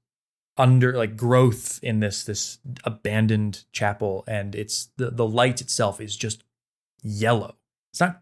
under 0.58 0.96
like 0.96 1.18
growth 1.18 1.80
in 1.82 2.00
this 2.00 2.24
this 2.26 2.60
abandoned 2.84 3.64
chapel 3.72 4.24
and 4.28 4.54
it's 4.54 4.90
the 4.98 5.10
the 5.10 5.26
light 5.26 5.62
itself 5.62 6.00
is 6.00 6.16
just 6.16 6.44
yellow 7.02 7.56
it's 7.92 8.00
not 8.00 8.22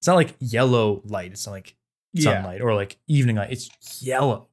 it's 0.00 0.06
not 0.06 0.16
like 0.16 0.34
yellow 0.40 1.02
light 1.04 1.32
it's 1.32 1.46
not 1.46 1.52
like 1.52 1.76
Yeah. 2.14 2.22
sunlight 2.42 2.60
or 2.62 2.74
like 2.74 2.98
evening 3.06 3.36
light 3.36 3.52
it's 3.52 3.68
yellow 4.02 4.48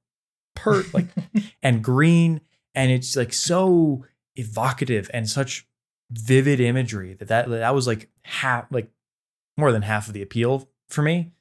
per 0.56 0.84
like 0.94 1.08
and 1.64 1.84
green 1.84 2.42
and 2.76 2.92
it's 2.92 3.16
like 3.16 3.34
so 3.34 4.06
evocative 4.36 5.10
and 5.14 5.30
such 5.30 5.68
vivid 6.12 6.60
imagery 6.60 7.14
that 7.14 7.28
that, 7.28 7.50
that 7.50 7.74
was 7.74 7.88
like 7.88 8.10
half 8.24 8.66
like 8.72 8.90
more 9.58 9.72
than 9.72 9.82
half 9.82 10.08
of 10.08 10.14
the 10.14 10.22
appeal 10.22 10.70
for 10.90 11.02
me. 11.02 11.32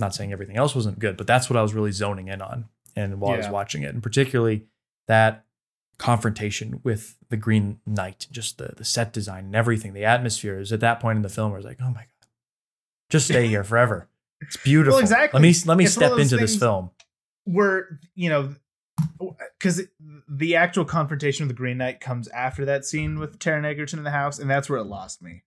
Not 0.00 0.14
saying 0.14 0.32
everything 0.32 0.56
else 0.56 0.74
wasn't 0.74 1.00
good 1.00 1.16
but 1.16 1.26
that's 1.26 1.50
what 1.50 1.56
i 1.56 1.62
was 1.62 1.74
really 1.74 1.90
zoning 1.90 2.28
in 2.28 2.40
on 2.40 2.66
and 2.94 3.20
while 3.20 3.34
i 3.34 3.36
was 3.36 3.48
watching 3.48 3.82
it 3.82 3.92
and 3.92 4.00
particularly 4.00 4.66
that 5.08 5.44
confrontation 5.98 6.80
with 6.84 7.16
the 7.30 7.36
green 7.36 7.80
knight 7.84 8.28
just 8.30 8.58
the, 8.58 8.74
the 8.76 8.84
set 8.84 9.12
design 9.12 9.46
and 9.46 9.56
everything 9.56 9.94
the 9.94 10.04
atmosphere 10.04 10.60
is 10.60 10.72
at 10.72 10.78
that 10.78 11.00
point 11.00 11.16
in 11.16 11.22
the 11.22 11.28
film 11.28 11.50
where 11.50 11.58
it's 11.58 11.66
like 11.66 11.80
oh 11.82 11.88
my 11.90 12.02
god 12.02 12.18
just 13.10 13.26
stay 13.26 13.46
here 13.46 13.64
forever. 13.64 14.08
It's 14.40 14.56
beautiful. 14.64 15.00
Exactly. 15.00 15.38
let 15.38 15.42
me 15.42 15.54
let 15.66 15.78
me 15.78 15.84
It's 15.84 15.94
step 15.94 16.18
into 16.18 16.36
this 16.36 16.56
film 16.56 16.90
where 17.48 17.98
you 18.14 18.28
know 18.28 18.54
because 19.58 19.82
the 20.28 20.56
actual 20.56 20.84
confrontation 20.84 21.46
with 21.46 21.56
the 21.56 21.58
Green 21.58 21.78
Knight 21.78 22.00
comes 22.00 22.28
after 22.28 22.64
that 22.66 22.84
scene 22.84 23.18
with 23.18 23.38
Taron 23.38 23.64
Egerton 23.64 23.98
in 23.98 24.04
the 24.04 24.10
house, 24.10 24.38
and 24.38 24.50
that's 24.50 24.68
where 24.68 24.78
it 24.78 24.84
lost 24.84 25.22
me. 25.22 25.42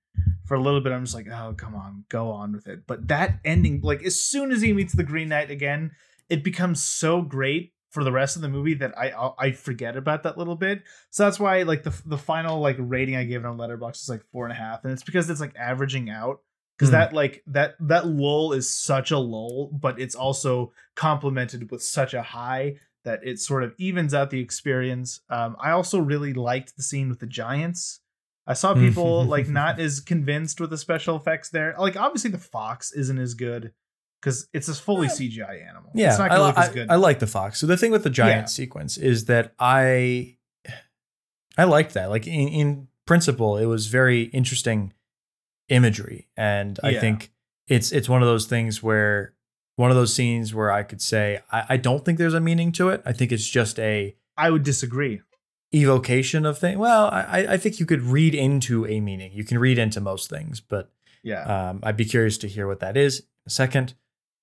For 0.46 0.56
a 0.56 0.62
little 0.62 0.82
bit, 0.82 0.92
I'm 0.92 1.06
just 1.06 1.16
like, 1.16 1.28
oh, 1.30 1.54
come 1.58 1.76
on, 1.76 2.04
go 2.10 2.32
on 2.32 2.52
with 2.52 2.68
it. 2.68 2.86
But 2.86 3.08
that 3.08 3.40
ending, 3.46 3.82
like, 3.82 4.04
as 4.04 4.22
soon 4.22 4.52
as 4.52 4.62
he 4.62 4.74
meets 4.74 4.94
the 4.94 5.04
Green 5.04 5.30
Knight 5.30 5.50
again, 5.50 5.92
it 6.30 6.44
becomes 6.44 6.82
so 6.82 7.22
great 7.22 7.74
for 7.90 8.04
the 8.04 8.12
rest 8.12 8.36
of 8.36 8.42
the 8.42 8.50
movie 8.50 8.74
that 8.76 8.98
I 8.98 9.12
I 9.12 9.34
I 9.38 9.52
forget 9.52 9.96
about 9.96 10.24
that 10.24 10.38
little 10.38 10.56
bit. 10.56 10.84
So 11.10 11.24
that's 11.24 11.40
why, 11.40 11.64
like, 11.64 11.84
the 11.84 11.94
the 12.06 12.18
final 12.18 12.60
like 12.60 12.78
rating 12.80 13.16
I 13.16 13.24
gave 13.24 13.42
it 13.42 13.46
on 13.46 13.58
Letterboxd 13.58 14.02
is 14.04 14.10
like 14.10 14.24
four 14.32 14.46
and 14.46 14.52
a 14.52 14.56
half, 14.56 14.84
and 14.84 14.92
it's 14.92 15.04
because 15.04 15.30
it's 15.30 15.42
like 15.42 15.56
averaging 15.56 16.10
out 16.10 16.42
because 16.82 16.90
Mhm. 16.90 16.94
that 16.94 17.14
like 17.14 17.44
that 17.48 17.76
that 17.80 18.08
lull 18.08 18.54
is 18.54 18.70
such 18.70 19.12
a 19.12 19.18
lull 19.20 19.70
but 19.72 20.00
it's 20.00 20.16
also 20.16 20.72
complemented 20.96 21.70
with 21.72 21.84
such 21.84 22.14
a 22.14 22.22
high 22.22 22.76
that 23.04 23.20
it 23.24 23.40
sort 23.40 23.64
of 23.64 23.74
evens 23.78 24.14
out 24.14 24.30
the 24.32 24.40
experience 24.40 25.22
um 25.30 25.56
i 25.60 25.72
also 25.72 26.00
really 26.00 26.34
liked 26.34 26.76
the 26.78 26.84
scene 26.84 27.10
with 27.10 27.20
the 27.20 27.28
giants 27.28 28.00
i 28.48 28.54
saw 28.54 28.74
people 28.74 29.26
like 29.26 29.48
not 29.62 29.80
as 29.80 30.00
convinced 30.00 30.60
with 30.60 30.70
the 30.70 30.78
special 30.78 31.16
effects 31.16 31.50
there 31.50 31.76
like 31.80 31.96
obviously 31.98 32.32
the 32.32 32.38
fox 32.38 32.92
isn't 32.92 33.18
as 33.20 33.34
good 33.34 33.74
because 34.22 34.48
it's 34.54 34.68
a 34.68 34.74
fully 34.76 35.08
cgi 35.08 35.68
animal 35.68 35.92
Yeah, 35.96 36.10
it's 36.10 36.20
not 36.20 36.32
I, 36.32 36.36
gonna 36.36 36.48
look 36.48 36.58
I, 36.58 36.66
as 36.68 36.74
good 36.74 36.90
I 36.92 36.96
like 36.96 37.20
the 37.20 37.28
fox. 37.28 37.60
So 37.60 37.66
the 37.68 37.76
thing 37.78 37.92
with 37.92 38.04
the 38.04 38.10
giant 38.12 38.42
Yeah. 38.44 38.46
sequence 38.46 38.98
is 38.98 39.26
that 39.26 39.54
I 39.60 40.38
I 41.58 41.64
liked 41.66 41.94
that. 41.96 42.10
Like 42.10 42.28
in, 42.28 42.48
in 42.48 42.88
principle, 43.06 43.58
it 43.58 43.66
was 43.66 43.88
very 43.88 44.24
interesting 44.26 44.94
imagery, 45.72 46.28
and 46.38 46.80
I 46.84 46.94
think 47.00 47.32
it's 47.68 47.92
it's 47.92 48.10
one 48.10 48.22
of 48.22 48.28
those 48.28 48.46
things 48.46 48.84
where 48.84 49.34
one 49.78 49.90
of 49.90 49.96
those 49.96 50.14
scenes 50.14 50.54
where 50.54 50.72
I 50.72 50.84
could 50.84 51.02
say 51.02 51.40
I, 51.52 51.64
I 51.70 51.78
don't 51.78 52.06
think 52.06 52.18
there's 52.20 52.34
a 52.34 52.42
meaning 52.42 52.72
to 52.74 52.90
it. 52.90 53.02
I 53.06 53.14
think 53.14 53.32
it's 53.32 53.48
just 53.48 53.80
a 53.80 54.16
i 54.38 54.50
would 54.50 54.64
disagree 54.64 55.22
evocation 55.74 56.46
of 56.46 56.58
thing. 56.58 56.78
Well, 56.78 57.08
I, 57.08 57.46
I 57.52 57.58
think 57.58 57.80
you 57.80 57.86
could 57.86 58.02
read 58.02 58.36
into 58.36 58.86
a 58.86 59.00
meaning. 59.00 59.32
You 59.34 59.46
can 59.46 59.58
read 59.58 59.80
into 59.80 60.02
most 60.02 60.30
things, 60.30 60.60
but 60.60 60.92
yeah 61.24 61.70
um, 61.70 61.80
I'd 61.84 61.98
be 61.98 62.06
curious 62.06 62.38
to 62.40 62.48
hear 62.48 62.68
what 62.68 62.80
that 62.82 62.98
is 62.98 63.20
in 63.20 63.26
a 63.48 63.50
second. 63.50 63.94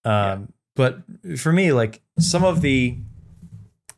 Um, 0.04 0.12
Yeah. 0.12 0.38
But 0.76 1.02
for 1.38 1.52
me, 1.52 1.72
like 1.72 2.02
some 2.20 2.44
of 2.44 2.60
the 2.60 2.98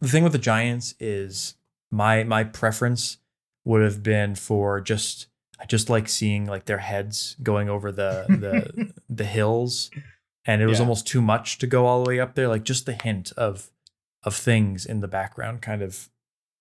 the 0.01 0.09
thing 0.09 0.25
with 0.25 0.33
the 0.33 0.39
Giants 0.39 0.95
is 0.99 1.55
my 1.91 2.25
my 2.25 2.43
preference 2.43 3.19
would 3.65 3.83
have 3.83 4.03
been 4.03 4.35
for 4.35 4.81
just 4.81 5.27
I 5.61 5.67
just 5.67 5.91
like 5.91 6.09
seeing 6.09 6.47
like 6.47 6.65
their 6.65 6.79
heads 6.79 7.37
going 7.43 7.69
over 7.69 7.93
the 7.93 8.25
the 8.29 8.93
the 9.09 9.25
hills, 9.25 9.91
and 10.47 10.63
it 10.63 10.67
was 10.67 10.79
Yeah. 10.79 10.83
almost 10.85 11.07
too 11.07 11.21
much 11.21 11.59
to 11.59 11.67
go 11.67 11.87
all 11.87 12.03
the 12.03 12.09
way 12.09 12.19
up 12.21 12.35
there. 12.35 12.49
Like 12.49 12.65
just 12.65 12.87
the 12.87 12.95
hint 13.03 13.33
of 13.37 13.71
of 14.23 14.35
things 14.35 14.87
in 14.87 15.01
the 15.01 15.09
background, 15.09 15.63
kind 15.63 15.83
of 15.83 16.09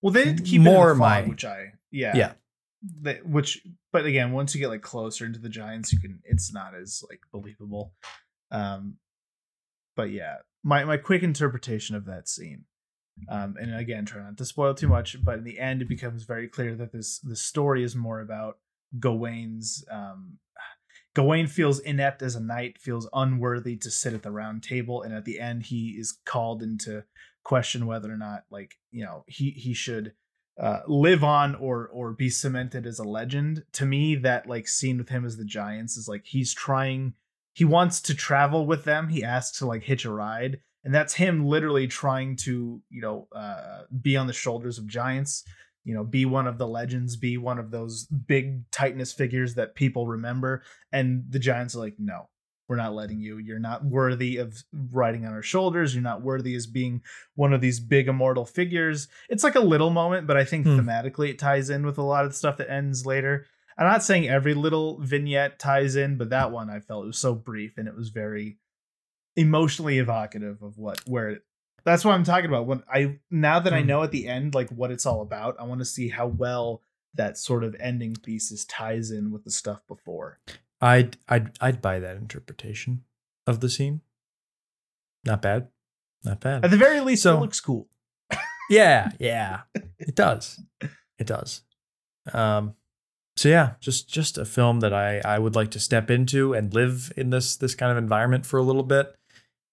well 0.02 0.12
they 0.12 0.24
did 0.24 0.44
keep 0.44 0.60
more 0.62 0.90
it 0.92 0.94
fog, 0.94 0.98
my- 0.98 1.22
which 1.28 1.44
i 1.44 1.72
yeah 1.90 2.16
Yeah. 2.16 2.32
They, 3.02 3.16
which 3.24 3.66
but 3.92 4.06
again 4.06 4.32
once 4.32 4.54
you 4.54 4.60
get 4.60 4.68
like 4.70 4.80
closer 4.80 5.26
into 5.26 5.38
the 5.38 5.50
giants 5.50 5.92
you 5.92 5.98
can 6.00 6.20
it's 6.24 6.50
not 6.54 6.74
as 6.74 7.04
like 7.10 7.20
believable 7.30 7.92
um 8.50 8.96
but 9.96 10.10
yeah 10.10 10.36
my 10.64 10.84
my 10.84 10.96
quick 10.96 11.22
interpretation 11.22 11.94
of 11.96 12.06
that 12.06 12.26
scene 12.26 12.64
um 13.28 13.56
and 13.60 13.74
again 13.74 14.06
try 14.06 14.22
not 14.22 14.38
to 14.38 14.46
spoil 14.46 14.72
too 14.72 14.88
much 14.88 15.22
but 15.22 15.36
in 15.36 15.44
the 15.44 15.58
end 15.58 15.82
it 15.82 15.88
becomes 15.88 16.22
very 16.22 16.48
clear 16.48 16.74
that 16.74 16.92
this 16.92 17.18
the 17.18 17.36
story 17.36 17.82
is 17.84 17.94
more 17.94 18.20
about 18.20 18.56
Gawain's 18.98 19.84
um 19.90 20.38
Gawain 21.14 21.48
feels 21.48 21.80
inept 21.80 22.22
as 22.22 22.36
a 22.36 22.40
knight, 22.40 22.78
feels 22.78 23.08
unworthy 23.12 23.76
to 23.76 23.90
sit 23.90 24.14
at 24.14 24.22
the 24.22 24.30
round 24.30 24.62
table, 24.62 25.02
and 25.02 25.12
at 25.12 25.24
the 25.24 25.40
end 25.40 25.64
he 25.64 25.96
is 25.98 26.18
called 26.24 26.62
into 26.62 27.04
question 27.42 27.86
whether 27.86 28.12
or 28.12 28.16
not 28.16 28.44
like 28.50 28.76
you 28.90 29.04
know 29.04 29.24
he 29.26 29.50
he 29.50 29.74
should 29.74 30.12
uh, 30.60 30.80
live 30.86 31.24
on 31.24 31.54
or 31.56 31.88
or 31.88 32.12
be 32.12 32.30
cemented 32.30 32.86
as 32.86 32.98
a 32.98 33.04
legend. 33.04 33.64
To 33.72 33.86
me, 33.86 34.14
that 34.16 34.46
like 34.46 34.68
scene 34.68 34.98
with 34.98 35.08
him 35.08 35.24
as 35.24 35.36
the 35.36 35.44
giants 35.44 35.96
is 35.96 36.06
like 36.08 36.26
he's 36.26 36.54
trying. 36.54 37.14
He 37.54 37.64
wants 37.64 38.00
to 38.02 38.14
travel 38.14 38.64
with 38.64 38.84
them. 38.84 39.08
He 39.08 39.24
asks 39.24 39.58
to 39.58 39.66
like 39.66 39.82
hitch 39.82 40.04
a 40.04 40.12
ride, 40.12 40.60
and 40.84 40.94
that's 40.94 41.14
him 41.14 41.44
literally 41.44 41.88
trying 41.88 42.36
to 42.36 42.80
you 42.88 43.00
know 43.00 43.26
uh, 43.34 43.82
be 44.00 44.16
on 44.16 44.28
the 44.28 44.32
shoulders 44.32 44.78
of 44.78 44.86
giants 44.86 45.44
you 45.84 45.94
know 45.94 46.04
be 46.04 46.24
one 46.24 46.46
of 46.46 46.58
the 46.58 46.66
legends 46.66 47.16
be 47.16 47.36
one 47.38 47.58
of 47.58 47.70
those 47.70 48.06
big 48.06 48.70
titanus 48.70 49.14
figures 49.14 49.54
that 49.54 49.74
people 49.74 50.06
remember. 50.06 50.62
And 50.92 51.24
the 51.28 51.38
giants 51.38 51.74
are 51.74 51.80
like 51.80 51.96
no 51.98 52.28
we're 52.68 52.76
not 52.76 52.94
letting 52.94 53.18
you. 53.18 53.38
You're 53.38 53.58
not 53.58 53.84
worthy 53.84 54.36
of 54.36 54.62
riding 54.92 55.26
on 55.26 55.32
our 55.32 55.42
shoulders. 55.42 55.92
You're 55.92 56.04
not 56.04 56.22
worthy 56.22 56.54
as 56.54 56.68
being 56.68 57.02
one 57.34 57.52
of 57.52 57.60
these 57.60 57.80
big 57.80 58.06
immortal 58.06 58.44
figures. 58.44 59.08
It's 59.28 59.42
like 59.42 59.56
a 59.56 59.60
little 59.60 59.90
moment 59.90 60.26
but 60.28 60.36
i 60.36 60.44
think 60.44 60.66
Hmm. 60.66 60.78
thematically 60.78 61.30
it 61.30 61.38
ties 61.38 61.68
in 61.70 61.84
with 61.84 61.98
a 61.98 62.02
lot 62.02 62.24
of 62.24 62.30
the 62.30 62.36
stuff 62.36 62.58
that 62.58 62.70
ends 62.70 63.04
later. 63.06 63.46
I'm 63.76 63.86
not 63.86 64.04
saying 64.04 64.28
every 64.28 64.54
little 64.54 65.00
vignette 65.00 65.58
ties 65.58 65.96
in 65.96 66.16
but 66.18 66.30
that 66.30 66.52
one 66.52 66.68
i 66.70 66.80
felt 66.80 67.04
it 67.04 67.08
was 67.08 67.18
so 67.18 67.34
brief 67.34 67.78
and 67.78 67.88
it 67.88 67.96
was 67.96 68.10
very 68.10 68.58
emotionally 69.36 69.98
evocative 69.98 70.62
of 70.62 70.76
what 70.78 71.00
where 71.06 71.30
it 71.30 71.42
that's 71.84 72.04
what 72.04 72.12
I'm 72.14 72.24
talking 72.24 72.46
about. 72.46 72.66
When 72.66 72.82
I 72.92 73.18
now 73.30 73.60
that 73.60 73.72
I 73.72 73.80
Hmm. 73.80 73.86
know 73.88 74.02
at 74.02 74.10
the 74.10 74.26
end 74.28 74.54
like 74.54 74.70
what 74.70 74.90
it's 74.90 75.06
all 75.06 75.20
about, 75.22 75.56
I 75.60 75.64
want 75.64 75.80
to 75.80 75.84
see 75.84 76.08
how 76.08 76.26
well 76.26 76.82
that 77.14 77.36
sort 77.38 77.64
of 77.64 77.74
ending 77.80 78.14
thesis 78.14 78.64
ties 78.64 79.10
in 79.10 79.30
with 79.32 79.44
the 79.44 79.50
stuff 79.50 79.80
before. 79.88 80.38
I'd 80.80 81.16
I'd 81.28 81.50
I'd 81.60 81.82
buy 81.82 81.98
that 81.98 82.16
interpretation 82.16 83.04
of 83.46 83.60
the 83.60 83.68
scene. 83.68 84.00
Not 85.24 85.42
bad. 85.42 85.68
Not 86.24 86.40
bad. 86.40 86.64
At 86.64 86.70
the 86.70 86.76
very 86.76 87.00
least, 87.00 87.22
So- 87.22 87.36
it 87.36 87.40
looks 87.40 87.60
cool. 87.60 87.88
yeah, 88.70 89.10
yeah. 89.18 89.62
It 89.98 90.14
does. 90.14 90.60
It 91.18 91.26
does. 91.26 91.62
Um 92.32 92.74
so 93.36 93.48
yeah, 93.48 93.74
just 93.80 94.08
just 94.08 94.38
a 94.38 94.44
film 94.44 94.80
that 94.80 94.92
I 94.94 95.18
I 95.20 95.38
would 95.38 95.54
like 95.54 95.70
to 95.72 95.80
step 95.80 96.10
into 96.10 96.52
and 96.54 96.72
live 96.74 97.12
in 97.16 97.30
this 97.30 97.56
this 97.56 97.74
kind 97.74 97.92
of 97.92 97.98
environment 97.98 98.46
for 98.46 98.58
a 98.58 98.62
little 98.62 98.82
bit. 98.82 99.14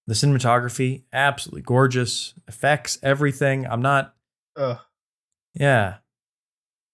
The 0.08 0.14
cinematography, 0.14 1.02
absolutely 1.12 1.60
gorgeous. 1.62 2.32
Effects, 2.48 2.98
everything. 3.02 3.66
I'm 3.66 3.82
not 3.82 4.14
Ugh. 4.56 4.78
Yeah. 5.54 5.96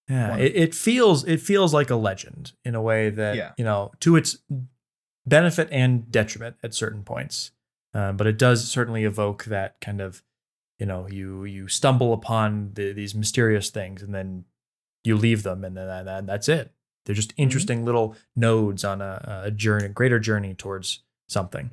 Yeah. 0.09 0.35
It, 0.37 0.55
it 0.55 0.75
feels 0.75 1.23
it 1.25 1.39
feels 1.39 1.73
like 1.73 1.89
a 1.89 1.95
legend 1.95 2.51
in 2.63 2.75
a 2.75 2.81
way 2.81 3.09
that, 3.09 3.35
Yeah. 3.37 3.53
you 3.57 3.63
know, 3.63 3.91
to 4.01 4.17
its 4.17 4.37
benefit 5.25 5.67
and 5.71 6.11
detriment 6.11 6.57
at 6.61 6.73
certain 6.73 7.03
points. 7.03 7.51
Uh, 7.93 8.11
but 8.11 8.27
it 8.27 8.37
does 8.37 8.67
certainly 8.69 9.05
evoke 9.05 9.45
that 9.45 9.79
kind 9.79 10.01
of, 10.01 10.21
you 10.77 10.85
know, 10.85 11.07
you 11.07 11.45
you 11.45 11.67
stumble 11.69 12.11
upon 12.11 12.71
the, 12.73 12.91
these 12.91 13.15
mysterious 13.15 13.69
things 13.69 14.03
and 14.03 14.13
then 14.13 14.43
you 15.05 15.15
leave 15.15 15.43
them 15.43 15.63
and 15.63 15.77
then 15.77 16.07
and, 16.07 16.27
that's 16.27 16.49
it. 16.49 16.73
They're 17.05 17.15
just 17.15 17.33
interesting 17.37 17.85
little 17.85 18.15
nodes 18.35 18.83
on 18.83 19.01
a, 19.01 19.41
a 19.45 19.51
journey, 19.51 19.85
a 19.85 19.89
greater 19.89 20.19
journey 20.19 20.53
towards 20.53 21.03
something. 21.29 21.71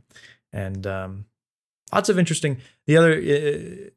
And 0.53 0.87
um, 0.87 1.25
lots 1.93 2.09
of 2.09 2.19
interesting. 2.19 2.59
The 2.87 2.97
other 2.97 3.13
uh, 3.13 3.91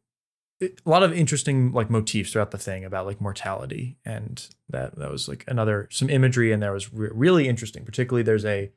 a 0.62 0.90
lot 0.90 1.04
of 1.04 1.12
interesting 1.14 1.72
like 1.74 1.90
motifs 1.90 2.32
throughout 2.32 2.52
the 2.52 2.58
thing 2.58 2.86
about 2.86 3.06
like 3.06 3.20
mortality 3.20 3.98
and 4.06 4.48
that 4.70 4.96
that 4.98 5.12
was 5.12 5.28
like 5.28 5.44
another 5.48 5.88
some 5.92 6.10
imagery 6.10 6.52
in 6.54 6.60
there 6.62 6.72
was 6.72 6.94
re- 6.94 7.10
really 7.14 7.48
interesting 7.50 7.84
particularly 7.84 8.24
there's 8.24 8.46
a 8.46 8.72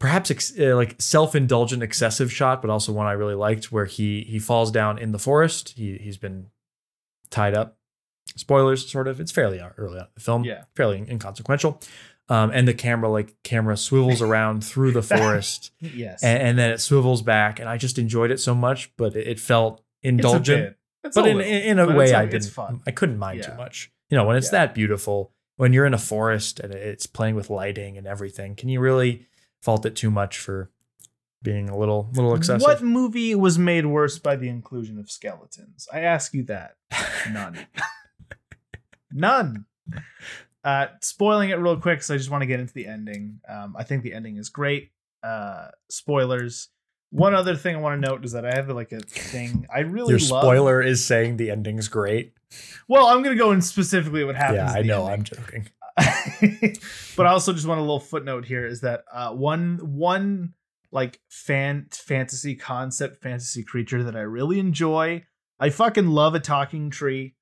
perhaps 0.00 0.30
ex- 0.30 0.58
uh, 0.58 0.74
like 0.74 1.00
self-indulgent 1.00 1.82
excessive 1.84 2.32
shot 2.32 2.60
but 2.60 2.70
also 2.70 2.92
one 2.92 3.06
i 3.06 3.12
really 3.12 3.34
liked 3.36 3.70
where 3.72 3.84
he 3.86 4.22
he 4.28 4.38
falls 4.40 4.70
down 4.72 4.98
in 4.98 5.12
the 5.12 5.18
forest 5.20 5.70
he 5.76 5.96
he's 5.98 6.18
been 6.18 6.46
tied 7.30 7.54
up 7.54 7.78
spoilers 8.36 8.90
sort 8.90 9.06
of 9.08 9.20
it's 9.20 9.32
fairly 9.32 9.60
early 9.78 9.98
on 9.98 10.04
in 10.06 10.10
the 10.14 10.20
film 10.20 10.44
Yeah. 10.44 10.64
fairly 10.74 10.98
inconsequential 11.08 11.80
um, 12.28 12.50
and 12.50 12.66
the 12.66 12.74
camera 12.74 13.08
like 13.08 13.34
camera 13.42 13.76
swivels 13.76 14.20
around 14.22 14.64
through 14.64 14.92
the 14.92 15.02
forest 15.16 15.70
Yes. 15.80 16.22
and, 16.22 16.42
and 16.42 16.58
then 16.58 16.70
it 16.70 16.80
swivels 16.80 17.22
back 17.22 17.60
and 17.60 17.68
i 17.68 17.76
just 17.76 17.98
enjoyed 17.98 18.30
it 18.30 18.40
so 18.40 18.54
much 18.54 18.94
but 18.96 19.14
it, 19.16 19.26
it 19.26 19.40
felt 19.40 19.80
a 20.04 20.08
indulgent 20.08 20.76
but 21.02 21.26
a 21.26 21.28
in, 21.28 21.40
in, 21.40 21.62
in 21.62 21.78
a 21.78 21.94
way 21.94 22.04
it's 22.06 22.12
i 22.14 22.22
a- 22.24 22.26
didn't 22.30 22.48
fun. 22.50 22.80
i 22.86 22.90
couldn't 22.90 23.18
mind 23.18 23.38
Yeah. 23.40 23.50
too 23.50 23.56
much 23.56 23.90
you 24.10 24.16
know 24.16 24.24
when 24.24 24.36
it's 24.36 24.48
Yeah. 24.48 24.66
that 24.66 24.74
beautiful 24.74 25.32
when 25.56 25.72
you're 25.72 25.86
in 25.86 25.94
a 25.94 25.98
forest 25.98 26.60
and 26.60 26.72
it's 26.74 27.06
playing 27.06 27.34
with 27.36 27.48
lighting 27.50 27.96
and 27.96 28.06
everything 28.06 28.54
can 28.56 28.68
you 28.68 28.80
really 28.80 29.26
fault 29.62 29.86
it 29.86 29.96
too 29.96 30.10
much 30.10 30.38
for 30.38 30.70
being 31.42 31.68
a 31.68 31.76
little 31.78 32.10
little 32.14 32.34
excessive 32.34 32.62
What 32.66 32.82
movie 32.82 33.34
was 33.36 33.56
made 33.58 33.86
worse 33.86 34.18
by 34.18 34.34
the 34.36 34.48
inclusion 34.48 34.98
of 34.98 35.08
skeletons? 35.10 35.86
I 35.92 36.00
ask 36.00 36.34
you 36.34 36.42
that. 36.44 36.74
None. 37.30 37.66
None. 39.12 39.66
Uh, 40.66 40.88
spoiling 41.00 41.50
it 41.50 41.54
real 41.54 41.76
quick, 41.80 42.02
so 42.02 42.14
I 42.14 42.16
just 42.16 42.28
want 42.30 42.42
to 42.42 42.46
get 42.46 42.58
into 42.58 42.74
the 42.74 42.86
ending. 42.86 43.38
Um, 43.48 43.76
I 43.78 43.84
think 43.84 44.02
the 44.02 44.12
ending 44.12 44.36
is 44.36 44.48
great. 44.48 44.90
Uh, 45.22 45.68
spoilers. 45.88 46.68
One 47.10 47.34
other 47.34 47.54
thing 47.54 47.76
I 47.76 47.78
want 47.78 48.02
to 48.02 48.08
note 48.08 48.24
is 48.24 48.32
that 48.32 48.44
I 48.44 48.52
have 48.52 48.68
like 48.68 48.90
a 48.90 48.98
thing 48.98 49.66
I 49.72 49.80
really 49.80 50.10
your 50.10 50.18
love. 50.18 50.42
spoiler 50.42 50.82
is 50.82 51.04
saying 51.04 51.36
the 51.36 51.50
ending's 51.52 51.86
great 51.88 52.32
Well, 52.88 53.06
I'm 53.06 53.22
gonna 53.22 53.36
go 53.36 53.52
in 53.52 53.62
specifically 53.62 54.24
what 54.24 54.34
happens. 54.34 54.72
yeah 54.72 54.78
i 54.78 54.82
know 54.82 55.06
ending. 55.06 55.12
i'm 55.12 55.22
joking 55.22 55.68
but 57.16 57.26
I 57.26 57.30
also 57.30 57.52
just 57.52 57.66
want 57.66 57.78
a 57.78 57.82
little 57.82 58.00
footnote 58.00 58.44
here 58.44 58.66
is 58.66 58.80
that 58.82 59.04
uh, 59.12 59.30
one 59.32 59.78
one 59.82 60.52
like 60.92 61.20
fan 61.30 61.86
fantasy 61.90 62.54
concept 62.54 63.22
fantasy 63.22 63.62
creature 63.62 64.02
that 64.02 64.16
I 64.16 64.20
really 64.20 64.58
enjoy. 64.58 65.24
I 65.58 65.70
fucking 65.70 66.08
love 66.08 66.34
a 66.34 66.40
talking 66.40 66.90
tree. 66.90 67.34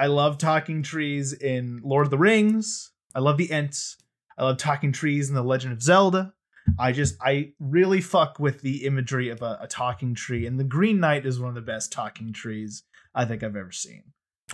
I 0.00 0.06
love 0.06 0.38
talking 0.38 0.82
trees 0.82 1.34
in 1.34 1.82
Lord 1.84 2.06
of 2.06 2.10
the 2.10 2.16
Rings. 2.16 2.90
I 3.14 3.18
love 3.18 3.36
the 3.36 3.50
Ents. 3.50 3.98
I 4.38 4.44
love 4.44 4.56
talking 4.56 4.92
trees 4.92 5.28
in 5.28 5.34
The 5.34 5.42
Legend 5.42 5.74
of 5.74 5.82
Zelda. 5.82 6.32
I 6.78 6.92
just 6.92 7.16
I 7.20 7.52
really 7.60 8.00
fuck 8.00 8.38
with 8.38 8.62
the 8.62 8.86
imagery 8.86 9.28
of 9.28 9.42
a, 9.42 9.58
a 9.60 9.66
talking 9.66 10.14
tree, 10.14 10.46
and 10.46 10.58
the 10.58 10.64
Green 10.64 11.00
Knight 11.00 11.26
is 11.26 11.38
one 11.38 11.50
of 11.50 11.54
the 11.54 11.60
best 11.60 11.92
talking 11.92 12.32
trees 12.32 12.84
I 13.14 13.26
think 13.26 13.42
I've 13.42 13.56
ever 13.56 13.72
seen. 13.72 14.04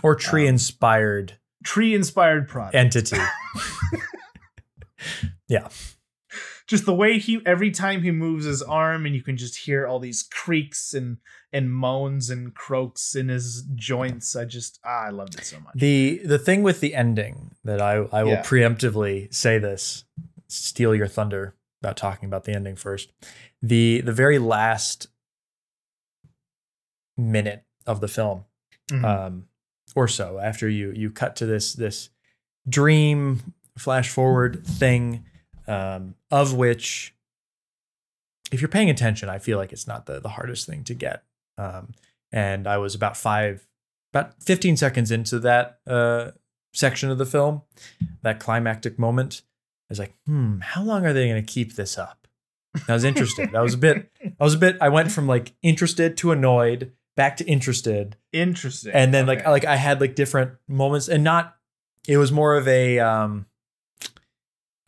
or 0.03 0.15
tree 0.15 0.47
inspired 0.47 1.31
um, 1.31 1.37
Tree 1.63 1.95
inspired 1.95 2.49
product. 2.49 2.75
entity 2.75 3.17
just 6.67 6.85
the 6.85 6.93
way 6.93 7.17
he 7.17 7.39
every 7.45 7.71
time 7.71 8.03
he 8.03 8.11
moves 8.11 8.45
his 8.45 8.61
arm 8.61 9.05
and 9.05 9.15
you 9.15 9.23
can 9.23 9.37
just 9.37 9.55
hear 9.57 9.87
all 9.87 9.99
these 9.99 10.23
creaks 10.23 10.93
and 10.93 11.17
and 11.53 11.73
moans 11.73 12.29
and 12.29 12.53
croaks 12.53 13.15
in 13.15 13.29
his 13.29 13.63
joints 13.75 14.35
i 14.35 14.43
just 14.45 14.79
ah, 14.83 15.05
i 15.05 15.09
loved 15.09 15.35
it 15.35 15.45
so 15.45 15.59
much 15.59 15.73
The 15.75 16.21
the 16.25 16.37
thing 16.39 16.63
with 16.63 16.79
the 16.81 16.93
ending 16.93 17.55
that 17.63 17.81
I 17.81 17.93
I 18.11 18.23
will 18.23 18.31
Yeah. 18.33 18.43
preemptively 18.43 19.33
say 19.33 19.57
this, 19.59 20.03
steal 20.47 20.93
your 20.93 21.07
thunder 21.07 21.55
about 21.81 21.95
talking 21.97 22.27
about 22.27 22.43
the 22.45 22.53
ending 22.53 22.75
first. 22.75 23.11
The 23.61 24.01
the 24.01 24.13
very 24.13 24.39
last 24.39 25.07
minute 27.17 27.63
of 27.85 27.99
the 28.01 28.07
film, 28.07 28.45
Mhm. 28.91 29.03
um, 29.05 29.47
or 29.95 30.07
so 30.07 30.39
after 30.39 30.67
you 30.69 30.91
you 30.91 31.09
cut 31.11 31.35
to 31.37 31.45
this 31.45 31.73
this 31.73 32.09
dream 32.67 33.53
flash 33.77 34.09
forward 34.09 34.65
thing, 34.65 35.25
um, 35.67 36.15
of 36.31 36.53
which 36.53 37.13
if 38.51 38.61
you're 38.61 38.69
paying 38.69 38.89
attention, 38.89 39.29
I 39.29 39.39
feel 39.39 39.57
like 39.57 39.71
it's 39.71 39.87
not 39.87 40.05
the 40.05 40.19
the 40.19 40.29
hardest 40.29 40.65
thing 40.67 40.83
to 40.85 40.93
get. 40.93 41.23
Um, 41.57 41.93
and 42.31 42.67
I 42.67 42.77
was 42.77 42.95
about 42.95 43.17
five 43.17 43.67
about 44.13 44.41
15 44.41 44.77
seconds 44.77 45.11
into 45.11 45.39
that 45.39 45.79
uh, 45.85 46.31
section 46.73 47.09
of 47.09 47.17
the 47.17 47.25
film, 47.25 47.61
that 48.21 48.39
climactic 48.39 48.97
moment, 48.97 49.41
I 49.89 49.91
was 49.91 49.99
like, 49.99 50.13
hmm, 50.25 50.59
how 50.59 50.83
long 50.83 51.05
are 51.05 51.13
they 51.13 51.27
going 51.27 51.43
to 51.43 51.53
keep 51.53 51.75
this 51.75 51.97
up? 51.97 52.27
And 52.73 52.83
I 52.89 52.93
was 52.93 53.03
interested. 53.03 53.55
I 53.55 53.61
was 53.61 53.73
a 53.73 53.77
bit, 53.77 54.11
I 54.39 54.43
was 54.43 54.53
a 54.53 54.57
bit, 54.57 54.77
I 54.81 54.89
went 54.89 55.11
from 55.11 55.27
like 55.27 55.53
interested 55.61 56.17
to 56.17 56.31
annoyed, 56.31 56.91
back 57.15 57.37
to 57.37 57.45
interested. 57.45 58.17
interesting 58.31 58.91
And 58.93 59.13
then 59.13 59.25
like, 59.25 59.45
like 59.45 59.65
I 59.65 59.75
had 59.75 60.01
like 60.01 60.15
different 60.15 60.51
moments 60.67 61.07
and 61.07 61.23
not, 61.23 61.55
it 62.07 62.17
was 62.17 62.31
more 62.31 62.55
of 62.55 62.67
a, 62.67 62.99
um, 62.99 63.45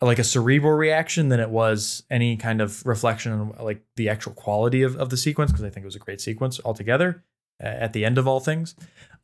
like 0.02 0.18
a 0.18 0.24
cerebral 0.24 0.72
reaction 0.72 1.28
than 1.28 1.40
it 1.40 1.50
was 1.50 2.04
any 2.10 2.36
kind 2.36 2.60
of 2.60 2.84
reflection 2.86 3.32
on 3.32 3.54
like 3.60 3.82
the 3.96 4.08
actual 4.08 4.32
quality 4.32 4.82
of, 4.82 4.96
of 4.96 5.10
the 5.10 5.16
sequence 5.16 5.50
because 5.50 5.64
I 5.64 5.70
think 5.70 5.84
it 5.84 5.86
was 5.86 5.96
a 5.96 6.00
great 6.00 6.20
sequence 6.20 6.58
altogether 6.64 7.22
at 7.60 7.92
the 7.92 8.04
end 8.04 8.18
of 8.18 8.26
all 8.26 8.40
things. 8.40 8.74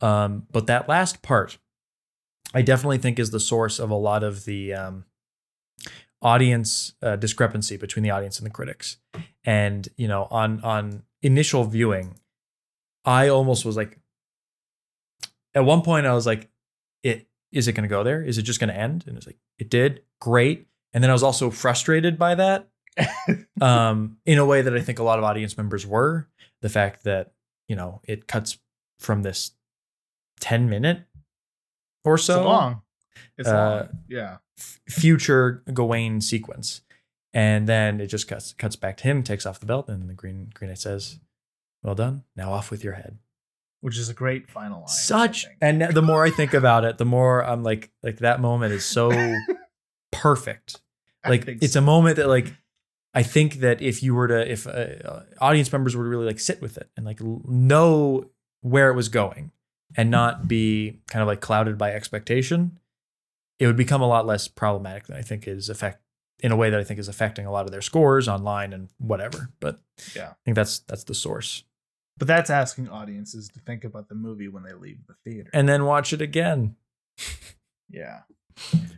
Um, 0.00 0.46
but 0.52 0.66
that 0.66 0.88
last 0.88 1.22
part, 1.22 1.58
I 2.54 2.62
definitely 2.62 2.98
think 2.98 3.18
is 3.18 3.30
the 3.30 3.40
source 3.40 3.78
of 3.78 3.90
a 3.90 3.94
lot 3.94 4.22
of 4.22 4.44
the 4.44 4.74
um, 4.74 5.04
audience 6.22 6.94
uh, 7.02 7.16
discrepancy 7.16 7.76
between 7.76 8.02
the 8.02 8.10
audience 8.10 8.38
and 8.38 8.46
the 8.46 8.50
critics. 8.50 8.98
And 9.44 9.88
you 9.96 10.08
know, 10.08 10.28
on 10.30 10.60
on 10.62 11.02
initial 11.22 11.64
viewing, 11.64 12.18
I 13.04 13.28
almost 13.28 13.64
was 13.64 13.76
like, 13.76 13.98
at 15.54 15.64
one 15.64 15.82
point, 15.82 16.06
I 16.06 16.12
was 16.12 16.26
like, 16.26 16.42
"It 16.42 16.50
is 17.52 17.68
it 17.68 17.72
going 17.72 17.82
to 17.88 17.88
go 17.88 18.02
there? 18.02 18.22
Is 18.22 18.38
it 18.38 18.42
just 18.42 18.60
going 18.60 18.68
to 18.70 18.76
end?" 18.76 19.04
And 19.06 19.16
it's 19.16 19.26
like, 19.26 19.38
"It 19.58 19.70
did, 19.70 20.02
great." 20.20 20.66
and 20.94 21.02
then 21.04 21.10
I 21.10 21.12
was 21.12 21.22
also 21.22 21.50
frustrated 21.50 22.18
by 22.18 22.34
that. 22.36 22.68
um, 23.60 24.16
in 24.24 24.38
a 24.38 24.46
way 24.46 24.62
that 24.62 24.74
I 24.74 24.80
think 24.80 24.98
a 24.98 25.02
lot 25.02 25.18
of 25.18 25.24
audience 25.24 25.56
members 25.58 25.86
were. 25.86 26.28
The 26.62 26.68
fact 26.70 27.04
that 27.04 27.32
you 27.68 27.76
know 27.76 28.00
it 28.04 28.26
cuts 28.26 28.58
from 29.00 29.22
this 29.22 29.50
ten 30.40 30.68
minute 30.70 31.00
or 32.04 32.16
so 32.16 32.38
it's 32.40 32.44
long. 32.46 32.82
It's 33.36 33.48
Uh, 33.48 33.52
long. 33.52 33.88
Yeah. 34.08 34.36
f- 34.58 34.80
future 34.88 35.62
Gawain 35.72 36.20
sequence, 36.22 36.80
and 37.34 37.68
then 37.68 38.00
it 38.00 38.06
just 38.06 38.26
cuts 38.28 38.54
cuts 38.54 38.76
back 38.76 38.96
to 38.98 39.04
him, 39.04 39.22
takes 39.22 39.44
off 39.44 39.60
the 39.60 39.66
belt, 39.66 39.88
and 39.90 40.08
the 40.08 40.14
Green 40.14 40.50
Green 40.54 40.70
Knight 40.70 40.78
says, 40.78 41.18
"Well 41.82 41.94
done. 41.94 42.24
Now 42.34 42.52
off 42.52 42.70
with 42.70 42.82
your 42.82 42.94
head." 42.94 43.18
Which 43.80 43.98
is 43.98 44.08
a 44.08 44.14
great 44.14 44.50
final 44.50 44.80
line. 44.80 44.88
Such, 44.88 45.46
and 45.60 45.80
the 45.80 46.02
more 46.02 46.24
I 46.24 46.30
think 46.30 46.54
about 46.54 46.84
it, 46.84 46.98
the 46.98 47.04
more 47.04 47.44
I'm 47.44 47.62
like, 47.62 47.90
like 48.02 48.18
that 48.18 48.40
moment 48.40 48.72
is 48.72 48.84
so 48.84 49.10
perfect. 50.12 50.80
Like 51.26 51.46
it's 51.46 51.74
so. 51.74 51.80
a 51.80 51.82
moment 51.82 52.16
that 52.16 52.28
like 52.28 52.52
I 53.14 53.22
think 53.22 53.56
that 53.56 53.80
if 53.82 54.02
you 54.02 54.14
were 54.14 54.28
to 54.28 54.50
if 54.50 54.66
uh, 54.66 55.20
audience 55.40 55.72
members 55.72 55.96
were 55.96 56.04
to 56.04 56.10
really 56.10 56.26
like 56.26 56.40
sit 56.40 56.60
with 56.60 56.76
it 56.76 56.90
and 56.96 57.04
like 57.06 57.20
know 57.20 58.30
where 58.62 58.90
it 58.90 58.94
was 58.94 59.08
going 59.08 59.52
and 59.96 60.10
not 60.10 60.48
be 60.48 61.00
kind 61.08 61.22
of 61.22 61.28
like 61.28 61.40
clouded 61.40 61.78
by 61.78 61.92
expectation, 61.92 62.78
it 63.58 63.66
would 63.66 63.76
become 63.76 64.02
a 64.02 64.06
lot 64.08 64.26
less 64.26 64.48
problematic 64.48 65.06
than 65.06 65.16
I 65.16 65.22
think 65.22 65.46
is 65.46 65.68
affect 65.68 66.00
in 66.40 66.52
a 66.52 66.56
way 66.56 66.70
that 66.70 66.78
I 66.78 66.84
think 66.84 67.00
is 67.00 67.08
affecting 67.08 67.46
a 67.46 67.50
lot 67.50 67.64
of 67.64 67.70
their 67.70 67.80
scores 67.80 68.28
online 68.28 68.72
and 68.72 68.88
whatever. 68.98 69.50
But 69.60 69.78
Yeah. 70.14 70.30
I 70.30 70.34
think 70.44 70.54
that's 70.54 70.80
that's 70.80 71.04
the 71.04 71.14
source. 71.14 71.64
But 72.18 72.28
that's 72.28 72.50
asking 72.50 72.88
audiences 72.88 73.48
to 73.48 73.60
think 73.60 73.84
about 73.84 74.08
the 74.08 74.14
movie 74.14 74.48
when 74.48 74.62
they 74.62 74.72
leave 74.72 75.06
the 75.06 75.14
theater. 75.24 75.50
And 75.52 75.68
then 75.68 75.84
watch 75.84 76.12
it 76.12 76.22
again. 76.22 76.76
Yeah. 77.88 78.20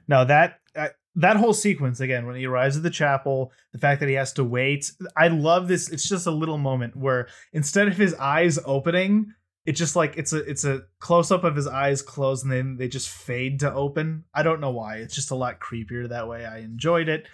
No, 0.06 0.24
that 0.24 0.60
uh, 0.76 0.88
that 1.16 1.36
whole 1.36 1.52
sequence 1.52 2.00
again 2.00 2.26
when 2.26 2.36
he 2.36 2.46
arrives 2.46 2.76
at 2.76 2.82
the 2.82 2.90
chapel, 2.90 3.52
the 3.72 3.78
fact 3.78 4.00
that 4.00 4.08
he 4.08 4.14
has 4.14 4.32
to 4.34 4.44
wait. 4.44 4.92
I 5.16 5.28
love 5.28 5.66
this. 5.68 5.88
It's 5.90 6.08
just 6.08 6.26
a 6.26 6.30
little 6.30 6.58
moment 6.58 6.96
where 6.96 7.28
instead 7.52 7.88
of 7.88 7.96
his 7.96 8.14
eyes 8.14 8.58
opening, 8.64 9.34
it's 9.66 9.78
just 9.78 9.96
like 9.96 10.16
it's 10.16 10.32
a 10.32 10.38
it's 10.48 10.64
a 10.64 10.82
close 11.00 11.30
up 11.30 11.44
of 11.44 11.56
his 11.56 11.66
eyes 11.66 12.02
closed 12.02 12.44
and 12.44 12.52
then 12.52 12.76
they 12.76 12.88
just 12.88 13.08
fade 13.08 13.60
to 13.60 13.72
open. 13.72 14.24
I 14.32 14.42
don't 14.42 14.60
know 14.60 14.70
why. 14.70 14.96
It's 14.96 15.14
just 15.14 15.32
a 15.32 15.34
lot 15.34 15.60
creepier 15.60 16.08
that 16.08 16.28
way. 16.28 16.46
I 16.46 16.58
enjoyed 16.58 17.08
it, 17.08 17.26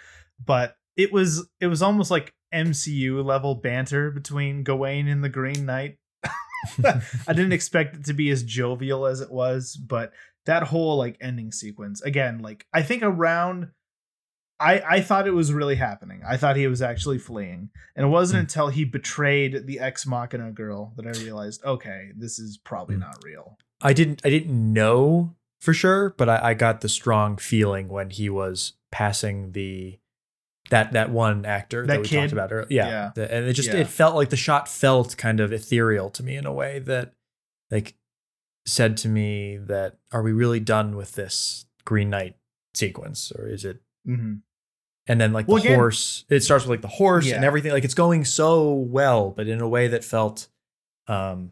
but 0.43 0.75
it 0.97 1.13
was 1.13 1.47
it 1.61 1.67
was 1.67 1.81
almost 1.81 2.11
like 2.11 2.33
MCU 2.55 3.23
level 3.23 3.55
banter 3.55 4.09
between 4.11 4.63
Gawain 4.63 5.07
and 5.07 5.23
the 5.23 5.29
Green 5.29 5.65
Knight. 5.65 5.97
I 6.83 7.33
didn't 7.33 7.53
expect 7.53 7.95
it 7.95 8.05
to 8.05 8.13
be 8.13 8.29
as 8.31 8.41
jovial 8.43 9.05
as 9.05 9.21
it 9.21 9.31
was, 9.31 9.75
but 9.75 10.13
that 10.45 10.63
whole 10.63 10.97
like 10.97 11.17
ending 11.21 11.51
sequence 11.51 12.01
again, 12.01 12.39
like 12.41 12.65
I 12.73 12.81
think 12.81 13.03
around 13.03 13.69
I 14.59 14.81
I 14.87 15.01
thought 15.01 15.27
it 15.27 15.31
was 15.33 15.51
really 15.53 15.75
happening. 15.75 16.21
I 16.27 16.37
thought 16.37 16.55
he 16.55 16.67
was 16.67 16.81
actually 16.81 17.17
fleeing. 17.17 17.69
And 17.95 18.05
it 18.05 18.09
wasn't 18.09 18.37
Hmm. 18.37 18.41
until 18.45 18.67
he 18.69 18.85
betrayed 18.85 19.67
the 19.67 19.79
ex 19.79 20.05
machina 20.07 20.51
girl 20.51 20.93
that 20.97 21.05
I 21.05 21.11
realized, 21.23 21.63
okay, 21.65 22.11
this 22.17 22.39
is 22.39 22.57
probably 22.57 22.95
Hmm. 22.95 23.01
not 23.01 23.23
real. 23.23 23.57
I 23.81 23.93
didn't 23.93 24.21
I 24.25 24.29
didn't 24.29 24.73
know 24.73 25.35
for 25.59 25.73
sure, 25.73 26.11
but 26.17 26.29
I, 26.29 26.49
I 26.49 26.53
got 26.53 26.81
the 26.81 26.89
strong 26.89 27.37
feeling 27.37 27.89
when 27.89 28.09
he 28.11 28.29
was 28.29 28.73
passing 28.91 29.51
the 29.51 29.99
that 30.71 30.93
that 30.93 31.11
one 31.11 31.45
actor 31.45 31.81
that, 31.85 31.93
That 31.93 32.01
we 32.01 32.07
kid? 32.07 32.21
talked 32.21 32.33
about 32.33 32.51
earlier. 32.51 32.67
Yeah. 32.69 32.87
Yeah. 32.87 33.11
The- 33.15 33.33
and 33.33 33.45
it 33.45 33.53
just 33.53 33.69
Yeah. 33.69 33.77
it 33.81 33.87
felt 33.87 34.15
like 34.15 34.29
the 34.29 34.37
shot 34.37 34.67
felt 34.67 35.15
kind 35.17 35.39
of 35.39 35.53
ethereal 35.53 36.09
to 36.11 36.23
me 36.23 36.35
in 36.35 36.45
a 36.45 36.53
way 36.53 36.79
that 36.79 37.13
like 37.71 37.95
said 38.65 38.97
to 38.97 39.07
me 39.07 39.57
that 39.57 39.97
are 40.11 40.23
we 40.23 40.31
really 40.31 40.59
done 40.59 40.95
with 40.95 41.13
this 41.13 41.65
Green 41.85 42.09
Knight 42.09 42.35
sequence 42.73 43.31
or 43.31 43.47
is 43.47 43.63
it 43.63 43.79
Mhm. 44.07 44.41
and 45.07 45.21
then 45.21 45.33
like 45.33 45.47
Well, 45.47 45.57
the 45.57 45.63
again- 45.69 45.75
horse 45.79 46.25
it 46.29 46.41
starts 46.43 46.65
with 46.65 46.71
like 46.71 46.81
the 46.81 46.87
horse 46.87 47.31
and 47.31 47.45
everything 47.45 47.71
like 47.71 47.85
it's 47.85 47.93
going 47.93 48.25
so 48.25 48.73
well 48.73 49.29
but 49.31 49.47
in 49.47 49.61
a 49.61 49.67
way 49.69 49.87
that 49.87 50.03
felt 50.03 50.47
um 51.07 51.51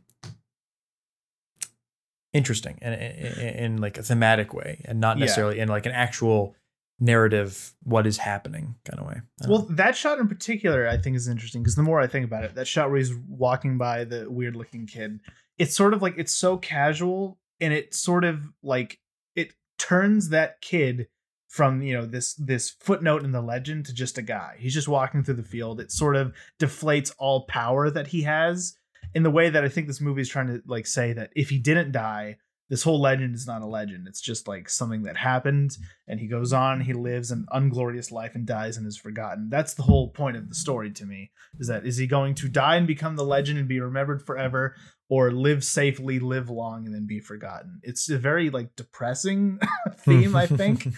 interesting 2.34 2.80
and 2.82 2.95
in, 2.95 3.56
in 3.56 3.78
like 3.78 3.97
a 3.97 4.04
thematic 4.04 4.54
way 4.54 4.82
and 4.86 4.99
not 4.99 5.17
Yeah. 5.17 5.26
necessarily 5.26 5.60
in 5.60 5.67
like 5.69 5.86
an 5.86 5.91
actual 5.91 6.56
narrative 7.04 7.74
what 7.84 8.08
is 8.08 8.18
happening 8.18 8.76
kind 8.86 8.98
of 8.98 9.06
way 9.06 9.22
Well, 9.48 9.68
know. 9.68 9.76
that 9.76 9.98
shot 9.98 10.20
in 10.20 10.28
particular, 10.30 10.88
I 10.88 10.98
think 10.98 11.18
is 11.18 11.28
interesting 11.28 11.62
because 11.62 11.76
the 11.76 11.84
more 11.84 12.00
I 12.00 12.08
think 12.08 12.26
about 12.26 12.46
it, 12.46 12.56
that 12.56 12.68
shot 12.68 12.89
where 12.89 12.98
he's 12.98 13.13
walking 13.28 13.78
by 13.78 14.06
the 14.06 14.32
weird 14.32 14.56
looking 14.56 14.88
kid, 14.88 15.20
it's 15.58 15.76
sort 15.76 15.94
of 15.94 16.02
like 16.02 16.16
it's 16.18 16.34
so 16.34 16.58
casual 16.58 17.39
and 17.60 17.74
it 17.74 17.94
sort 17.94 18.24
of 18.24 18.48
like 18.63 19.00
it 19.36 19.54
turns 19.78 20.30
that 20.30 20.62
kid 20.62 21.08
from 21.50 21.82
you 21.82 21.94
know 21.94 22.06
this 22.06 22.36
this 22.36 22.70
footnote 22.80 23.26
in 23.26 23.34
the 23.34 23.42
legend 23.42 23.86
to 23.88 23.94
just 23.94 24.18
a 24.18 24.22
guy. 24.22 24.56
He's 24.58 24.74
just 24.74 24.88
walking 24.88 25.24
through 25.24 25.36
the 25.36 25.44
field. 25.44 25.82
It 25.82 25.92
sort 25.92 26.16
of 26.16 26.34
deflates 26.58 27.13
all 27.20 27.46
power 27.48 27.89
that 27.89 28.08
he 28.08 28.22
has 28.22 28.76
in 29.13 29.24
the 29.24 29.30
way 29.30 29.50
that 29.50 29.66
I 29.66 29.70
think 29.70 29.88
this 29.88 30.02
movie 30.02 30.22
is 30.22 30.30
trying 30.30 30.48
to 30.48 30.62
like 30.66 30.88
say 30.88 31.12
that 31.13 31.32
if 31.36 31.50
he 31.50 31.60
didn't 31.60 31.92
die, 31.92 32.38
this 32.69 32.84
whole 32.84 33.02
legend 33.02 33.36
is 33.36 33.45
not 33.45 33.62
a 33.62 33.67
legend. 33.67 34.08
It's 34.08 34.21
just 34.21 34.47
like 34.47 34.69
something 34.69 35.04
that 35.04 35.17
happened 35.17 35.78
and 36.08 36.19
he 36.19 36.28
goes 36.28 36.54
on, 36.54 36.82
he 36.82 36.93
lives 36.93 37.32
an 37.32 37.45
unglorious 37.52 38.12
life 38.12 38.36
and 38.36 38.45
dies 38.45 38.78
and 38.78 38.88
is 38.88 38.97
forgotten. 38.97 39.49
That's 39.49 39.73
the 39.73 39.84
whole 39.84 40.10
point 40.10 40.38
of 40.38 40.49
the 40.49 40.56
story 40.56 40.91
to 40.91 41.06
me. 41.06 41.32
Is 41.60 41.67
that 41.67 41.86
is 41.86 41.97
he 41.97 42.08
going 42.08 42.36
to 42.36 42.47
die 42.47 42.78
and 42.78 42.88
become 42.88 43.15
the 43.15 43.26
legend 43.26 43.60
and 43.60 43.67
be 43.67 43.80
remembered 43.80 44.26
forever 44.26 44.76
or 45.10 45.32
live 45.32 45.63
safely, 45.63 46.19
live 46.19 46.49
long 46.49 46.86
and 46.86 46.95
then 46.95 47.06
be 47.06 47.19
forgotten? 47.19 47.80
It's 47.84 48.10
a 48.10 48.17
very 48.17 48.49
like 48.49 48.76
depressing 48.76 49.60
theme, 49.99 50.36
I 50.36 50.47
think. 50.47 50.88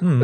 Hmm. 0.00 0.22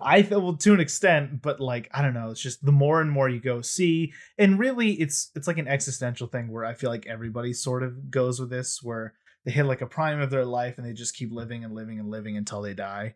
I 0.00 0.22
feel 0.22 0.40
well 0.40 0.56
to 0.56 0.74
an 0.74 0.80
extent, 0.80 1.42
but 1.42 1.60
like 1.60 1.88
I 1.92 2.02
don't 2.02 2.14
know, 2.14 2.30
it's 2.30 2.40
just 2.40 2.64
the 2.64 2.72
more 2.72 3.00
and 3.00 3.10
more 3.10 3.28
you 3.28 3.40
go 3.40 3.60
see, 3.60 4.12
and 4.38 4.58
really 4.58 4.92
it's 4.92 5.30
it's 5.34 5.46
like 5.46 5.58
an 5.58 5.68
existential 5.68 6.26
thing 6.26 6.50
where 6.50 6.64
I 6.64 6.74
feel 6.74 6.90
like 6.90 7.06
everybody 7.06 7.52
sort 7.52 7.82
of 7.82 8.10
goes 8.10 8.40
with 8.40 8.50
this, 8.50 8.80
where 8.82 9.14
they 9.44 9.52
hit 9.52 9.64
like 9.64 9.80
a 9.80 9.86
prime 9.86 10.20
of 10.20 10.30
their 10.30 10.44
life 10.44 10.76
and 10.78 10.86
they 10.86 10.92
just 10.92 11.16
keep 11.16 11.32
living 11.32 11.64
and 11.64 11.74
living 11.74 11.98
and 11.98 12.10
living 12.10 12.36
until 12.36 12.60
they 12.62 12.74
die. 12.74 13.14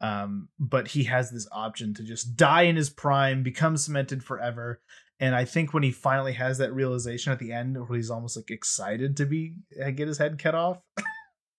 Um, 0.00 0.48
but 0.58 0.88
he 0.88 1.04
has 1.04 1.30
this 1.30 1.48
option 1.50 1.92
to 1.94 2.02
just 2.04 2.36
die 2.36 2.62
in 2.62 2.76
his 2.76 2.88
prime, 2.90 3.42
become 3.42 3.76
cemented 3.76 4.22
forever. 4.22 4.80
And 5.20 5.34
I 5.34 5.44
think 5.44 5.74
when 5.74 5.82
he 5.82 5.90
finally 5.90 6.34
has 6.34 6.58
that 6.58 6.72
realization 6.72 7.32
at 7.32 7.40
the 7.40 7.52
end, 7.52 7.76
where 7.76 7.96
he's 7.96 8.10
almost 8.10 8.36
like 8.36 8.50
excited 8.50 9.16
to 9.16 9.26
be 9.26 9.54
uh, 9.84 9.90
get 9.90 10.06
his 10.08 10.18
head 10.18 10.38
cut 10.38 10.54
off. 10.54 10.78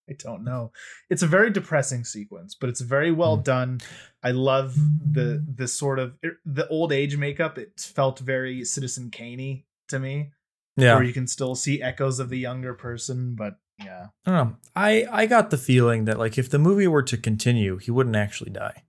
I 0.09 0.13
don't 0.17 0.43
know. 0.43 0.71
It's 1.11 1.21
a 1.21 1.27
very 1.27 1.51
depressing 1.51 2.03
sequence, 2.03 2.55
but 2.59 2.69
it's 2.69 2.81
very 2.81 3.11
well 3.11 3.37
Mm. 3.37 3.43
done. 3.43 3.79
I 4.23 4.31
love 4.31 4.73
the 4.75 5.45
the 5.55 5.67
sort 5.67 5.99
of 5.99 6.13
the 6.45 6.67
old 6.69 6.91
age 6.91 7.15
makeup. 7.17 7.57
It 7.59 7.79
felt 7.79 8.17
very 8.19 8.63
Citizen 8.65 9.11
Kaney 9.11 9.65
to 9.89 9.99
me, 9.99 10.31
yeah 10.77 10.95
where 10.95 11.03
you 11.03 11.13
can 11.13 11.27
still 11.27 11.53
see 11.53 11.81
echoes 11.81 12.19
of 12.19 12.29
the 12.29 12.39
younger 12.39 12.73
person. 12.73 13.35
But 13.35 13.59
yeah, 13.83 14.07
I 14.25 14.31
don't 14.31 14.47
know. 14.49 14.55
I 14.75 15.05
I 15.11 15.25
got 15.25 15.49
the 15.49 15.57
feeling 15.57 16.05
that 16.05 16.19
like 16.19 16.37
if 16.37 16.49
the 16.49 16.59
movie 16.59 16.87
were 16.87 17.03
to 17.03 17.17
continue, 17.17 17.77
he 17.77 17.91
wouldn't 17.91 18.15
actually 18.15 18.51
die. 18.51 18.83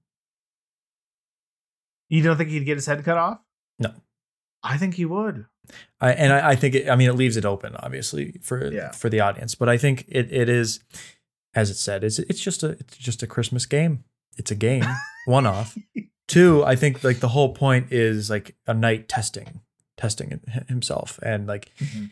you 2.09 2.23
don't 2.23 2.37
think 2.37 2.51
he'd 2.51 2.65
get 2.65 2.77
his 2.77 2.87
head 2.87 3.05
cut 3.05 3.17
off? 3.17 3.39
No. 3.79 3.93
I 4.63 4.77
think 4.77 4.95
he 4.95 5.05
would. 5.05 5.47
I, 6.01 6.13
and 6.13 6.33
I, 6.33 6.51
I 6.51 6.57
think 6.57 6.75
it, 6.75 6.89
I 6.91 6.97
mean 6.97 7.09
it 7.09 7.15
leaves 7.15 7.37
it 7.37 7.45
open 7.45 7.77
obviously 7.77 8.37
for 8.43 8.73
Yeah. 8.73 8.91
for 8.91 9.09
the 9.09 9.21
audience, 9.21 9.55
but 9.55 9.69
I 9.69 9.79
think 9.79 10.05
it, 10.09 10.33
it 10.33 10.49
is 10.49 10.81
as 11.55 11.71
it 11.71 11.77
said 11.77 12.03
it's 12.05 12.19
it's 12.19 12.41
just 12.41 12.63
a 12.63 12.71
it's 12.71 12.97
just 12.97 13.23
a 13.23 13.27
Christmas 13.27 13.67
game. 13.67 14.05
It's 14.37 14.51
a 14.51 14.55
game, 14.57 14.85
one 15.27 15.47
off. 15.47 15.77
Two, 16.29 16.65
I 16.65 16.77
think 16.77 17.05
like 17.05 17.21
the 17.21 17.29
whole 17.29 17.53
point 17.55 17.93
is 17.93 18.31
like 18.31 18.57
a 18.67 18.75
knight 18.75 19.09
testing 19.09 19.61
testing 19.97 20.41
himself 20.69 21.19
and 21.23 21.47
like 21.47 21.71
mm-hmm. 21.79 22.07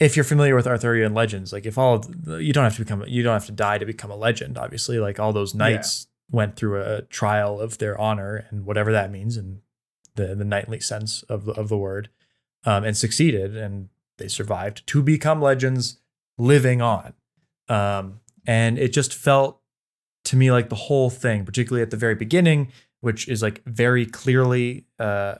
If 0.00 0.16
you're 0.16 0.24
familiar 0.24 0.56
with 0.56 0.66
Arthurian 0.66 1.12
legends, 1.12 1.52
like 1.52 1.66
if 1.66 1.76
all 1.76 2.04
you 2.26 2.52
don't 2.54 2.64
have 2.64 2.76
to 2.76 2.80
become 2.80 3.04
you 3.06 3.22
don't 3.22 3.34
have 3.34 3.46
to 3.46 3.52
die 3.52 3.78
to 3.78 3.86
become 3.86 4.10
a 4.10 4.16
legend. 4.16 4.56
Obviously, 4.56 4.98
like 4.98 5.20
all 5.20 5.32
those 5.32 5.54
knights 5.54 6.06
went 6.30 6.56
through 6.56 6.82
a 6.82 7.02
trial 7.02 7.60
of 7.60 7.78
their 7.78 8.00
honor 8.00 8.46
and 8.50 8.64
whatever 8.64 8.90
that 8.92 9.12
means 9.12 9.36
in 9.36 9.60
the 10.14 10.34
the 10.34 10.44
knightly 10.44 10.80
sense 10.80 11.22
of 11.24 11.44
the, 11.44 11.52
of 11.52 11.68
the 11.68 11.76
word, 11.76 12.08
um, 12.64 12.82
and 12.82 12.96
succeeded 12.96 13.56
and 13.56 13.90
they 14.16 14.28
survived 14.28 14.86
to 14.86 15.02
become 15.02 15.40
legends, 15.40 15.98
living 16.38 16.80
on. 16.80 17.12
Um, 17.68 18.20
and 18.46 18.78
it 18.78 18.92
just 18.92 19.14
felt 19.14 19.60
to 20.24 20.36
me 20.36 20.50
like 20.50 20.70
the 20.70 20.76
whole 20.76 21.10
thing, 21.10 21.44
particularly 21.44 21.82
at 21.82 21.90
the 21.90 21.96
very 21.96 22.14
beginning, 22.14 22.72
which 23.00 23.28
is 23.28 23.42
like 23.42 23.62
very 23.66 24.06
clearly. 24.06 24.86
Uh, 24.98 25.36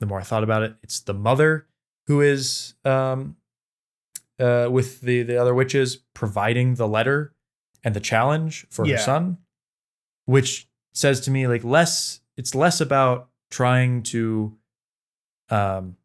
the 0.00 0.06
more 0.06 0.20
I 0.20 0.22
thought 0.22 0.44
about 0.44 0.62
it, 0.62 0.76
it's 0.82 1.00
the 1.00 1.14
mother 1.14 1.66
who 2.06 2.20
is 2.20 2.74
um, 2.84 3.36
uh, 4.38 4.68
with 4.70 5.00
the 5.00 5.22
the 5.22 5.36
other 5.36 5.54
witches 5.54 5.96
providing 6.14 6.74
the 6.76 6.86
letter 6.88 7.34
and 7.84 7.94
the 7.94 8.00
challenge 8.00 8.66
for 8.70 8.86
Yeah. 8.86 8.96
her 8.96 9.02
son, 9.02 9.38
which 10.26 10.68
says 10.92 11.20
to 11.22 11.30
me 11.30 11.46
like 11.46 11.64
less. 11.64 12.20
It's 12.36 12.54
less 12.54 12.80
about 12.80 13.30
trying 13.50 14.02
to 14.04 14.56
um, 15.50 15.96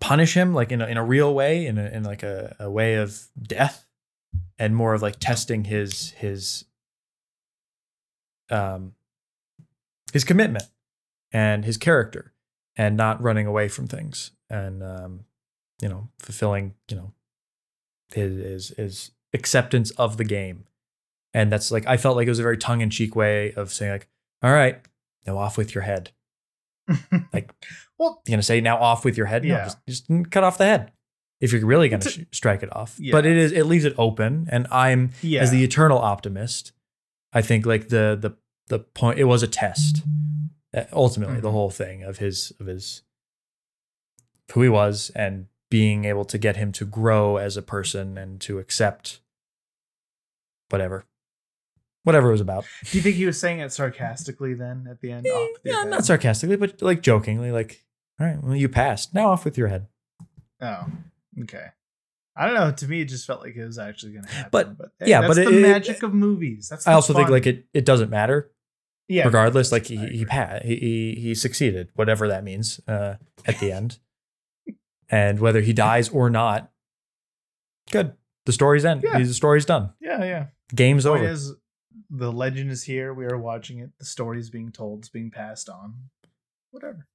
punish 0.00 0.34
him 0.34 0.52
like 0.54 0.70
in 0.72 0.80
a, 0.82 0.86
in 0.86 0.96
a 0.96 1.04
real 1.04 1.32
way, 1.34 1.66
in 1.66 1.78
a, 1.78 1.86
in 1.86 2.02
like 2.02 2.22
a, 2.22 2.56
a 2.60 2.70
way 2.70 2.94
of 2.96 3.28
death, 3.40 3.86
and 4.58 4.74
more 4.76 4.92
of 4.94 5.02
like 5.02 5.16
testing 5.18 5.64
his 5.64 6.10
his 6.12 6.64
um 8.50 8.94
his 10.12 10.24
commitment 10.24 10.64
and 11.32 11.64
his 11.64 11.76
character 11.76 12.32
and 12.76 12.96
not 12.96 13.22
running 13.22 13.46
away 13.46 13.68
from 13.68 13.86
things 13.86 14.32
and 14.48 14.82
um, 14.82 15.20
you 15.80 15.88
know 15.88 16.08
fulfilling 16.18 16.74
you 16.88 16.96
know 16.96 17.12
his, 18.14 18.36
his 18.44 18.68
his 18.76 19.10
acceptance 19.32 19.90
of 19.92 20.16
the 20.16 20.24
game 20.24 20.64
and 21.34 21.52
that's 21.52 21.70
like 21.70 21.86
i 21.86 21.96
felt 21.96 22.16
like 22.16 22.26
it 22.26 22.30
was 22.30 22.38
a 22.40 22.42
very 22.42 22.56
tongue-in-cheek 22.58 23.14
way 23.14 23.52
of 23.54 23.72
saying 23.72 23.92
like 23.92 24.08
all 24.42 24.52
right 24.52 24.80
now 25.26 25.38
off 25.38 25.56
with 25.56 25.74
your 25.74 25.82
head 25.82 26.10
like 27.32 27.52
well, 27.98 28.20
you're 28.26 28.32
gonna 28.34 28.42
say 28.42 28.60
now 28.60 28.76
off 28.78 29.04
with 29.04 29.16
your 29.16 29.26
head 29.26 29.44
no 29.44 29.48
Yeah. 29.54 29.64
just, 29.64 29.78
just 29.86 30.30
cut 30.30 30.42
off 30.44 30.58
the 30.58 30.64
head 30.64 30.90
if 31.40 31.52
you're 31.52 31.64
really 31.64 31.88
gonna 31.88 32.04
a- 32.04 32.10
sh- 32.10 32.24
strike 32.32 32.62
it 32.62 32.74
off 32.74 32.96
Yeah. 32.98 33.12
but 33.12 33.24
it 33.26 33.36
is 33.36 33.52
it 33.52 33.64
leaves 33.66 33.84
it 33.84 33.94
open 33.98 34.48
and 34.50 34.66
i'm 34.72 35.10
yeah. 35.22 35.40
as 35.42 35.50
the 35.52 35.62
eternal 35.62 35.98
optimist 35.98 36.72
i 37.32 37.40
think 37.42 37.64
like 37.66 37.88
the 37.88 38.18
the 38.20 38.36
the 38.68 38.80
point 38.80 39.18
it 39.20 39.24
was 39.24 39.42
a 39.42 39.48
test 39.48 40.02
Uh, 40.76 40.84
ultimately 40.92 41.40
the 41.40 41.48
Mhm. 41.48 41.52
whole 41.52 41.70
thing 41.70 42.02
of 42.02 42.18
his 42.18 42.52
of 42.60 42.66
his 42.66 43.02
who 44.52 44.62
he 44.62 44.68
was 44.68 45.10
and 45.14 45.46
being 45.70 46.04
able 46.04 46.24
to 46.24 46.36
get 46.38 46.56
him 46.56 46.72
to 46.72 46.84
grow 46.84 47.36
as 47.36 47.56
a 47.56 47.62
person 47.62 48.18
and 48.18 48.40
to 48.42 48.58
accept 48.58 49.20
whatever 50.68 51.04
whatever 52.04 52.28
it 52.28 52.32
was 52.32 52.40
about 52.40 52.64
Do 52.90 52.98
you 52.98 53.02
think 53.02 53.16
he 53.16 53.26
was 53.26 53.38
saying 53.38 53.60
it 53.60 53.72
sarcastically 53.72 54.54
then 54.54 54.86
at 54.90 55.00
the 55.00 55.12
end? 55.12 55.26
Off 55.26 55.48
with 55.52 55.60
yeah, 55.64 55.84
not 55.84 56.04
sarcastically 56.04 56.56
but 56.56 56.80
like 56.82 57.02
jokingly 57.02 57.50
like 57.52 57.84
all 58.18 58.26
right 58.26 58.42
well 58.42 58.56
you 58.56 58.68
passed 58.68 59.14
now 59.14 59.30
off 59.30 59.44
with 59.44 59.56
your 59.56 59.68
head 59.68 59.86
Oh, 60.62 60.84
okay. 61.42 61.66
I 62.36 62.44
don't 62.46 62.54
know. 62.54 62.70
To 62.70 62.86
me, 62.86 63.00
it 63.00 63.06
just 63.06 63.26
felt 63.26 63.40
like 63.40 63.56
it 63.56 63.64
was 63.64 63.78
actually 63.78 64.12
going 64.12 64.26
to 64.26 64.30
happen. 64.30 64.50
But- 64.52 64.76
but 64.78 64.90
yeah, 65.08 65.22
that's 65.22 65.36
but 65.36 65.44
the 65.46 65.58
it- 65.58 65.62
magic 65.62 66.02
of 66.02 66.12
movies. 66.12 66.68
That's 66.68 66.86
i 66.86 66.90
the 66.90 66.96
also 66.96 67.14
think 67.14 67.30
like 67.30 67.46
it 67.46 67.66
it 67.72 67.84
doesn't 67.86 68.10
matter 68.10 68.50
yeah, 69.08 69.24
regardless 69.24 69.72
like 69.72 69.86
he 69.86 69.96
he, 69.96 70.24
he 70.24 70.76
he 70.76 71.14
he 71.20 71.34
succeeded 71.34 71.88
whatever 71.94 72.28
that 72.28 72.44
means 72.44 72.78
uh 72.86 73.16
at 73.46 73.58
the 73.58 73.72
end 73.72 73.98
and 75.10 75.40
whether 75.40 75.60
he 75.60 75.72
dies 75.72 76.08
or 76.08 76.30
not 76.30 76.70
good 77.90 78.14
the 78.46 78.52
story's 78.52 78.84
end 78.84 79.02
Yeah. 79.02 79.18
the 79.18 79.34
story's 79.34 79.64
done 79.66 79.92
Yeah, 80.00 80.24
yeah. 80.24 80.46
game's 80.74 81.04
Point 81.04 81.20
over 81.22 81.30
is, 81.30 81.52
the 82.08 82.32
legend 82.32 82.70
is 82.70 82.82
here. 82.84 83.12
We 83.14 83.24
are 83.26 83.38
watching 83.38 83.78
it. 83.78 83.90
The 83.98 84.04
story's 84.04 84.50
being 84.50 84.72
told. 84.72 85.00
It's 85.00 85.08
being 85.08 85.30
passed 85.30 85.68
on. 85.68 85.94
Whatever. 86.72 87.06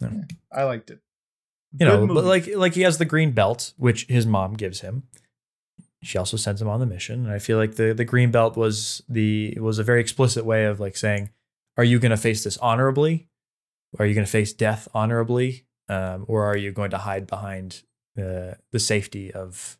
Yeah. 0.00 0.08
Yeah, 0.12 0.20
I 0.52 0.64
liked 0.64 0.90
it. 0.90 1.00
you 1.78 1.86
know 1.86 2.06
Good 2.06 2.14
but 2.14 2.24
like 2.24 2.46
like 2.54 2.74
he 2.74 2.82
has 2.82 2.98
the 2.98 3.04
green 3.04 3.32
belt 3.32 3.72
which 3.76 4.06
his 4.08 4.26
mom 4.26 4.54
gives 4.54 4.80
him 4.80 5.04
she 6.02 6.18
also 6.18 6.36
sends 6.36 6.60
him 6.60 6.68
on 6.68 6.80
the 6.80 6.86
mission 6.86 7.24
and 7.24 7.32
i 7.32 7.38
feel 7.38 7.56
like 7.58 7.76
the 7.76 7.94
the 7.94 8.04
green 8.04 8.30
belt 8.30 8.56
was 8.56 9.02
the 9.08 9.56
was 9.60 9.78
a 9.78 9.82
very 9.84 10.00
explicit 10.00 10.44
way 10.44 10.66
of 10.66 10.78
like 10.80 10.96
saying 10.96 11.30
are 11.78 11.84
you 11.84 11.98
going 11.98 12.10
to 12.10 12.16
face 12.16 12.44
this 12.44 12.58
honorably 12.58 13.26
are 13.98 14.04
you 14.06 14.14
going 14.14 14.26
to 14.26 14.30
face 14.30 14.52
death 14.52 14.86
honorably 14.94 15.64
um, 15.88 16.24
or 16.28 16.44
are 16.44 16.56
you 16.56 16.72
going 16.72 16.90
to 16.90 16.98
hide 16.98 17.26
behind 17.26 17.82
the 18.14 18.56
the 18.72 18.78
safety 18.78 19.32
of 19.32 19.78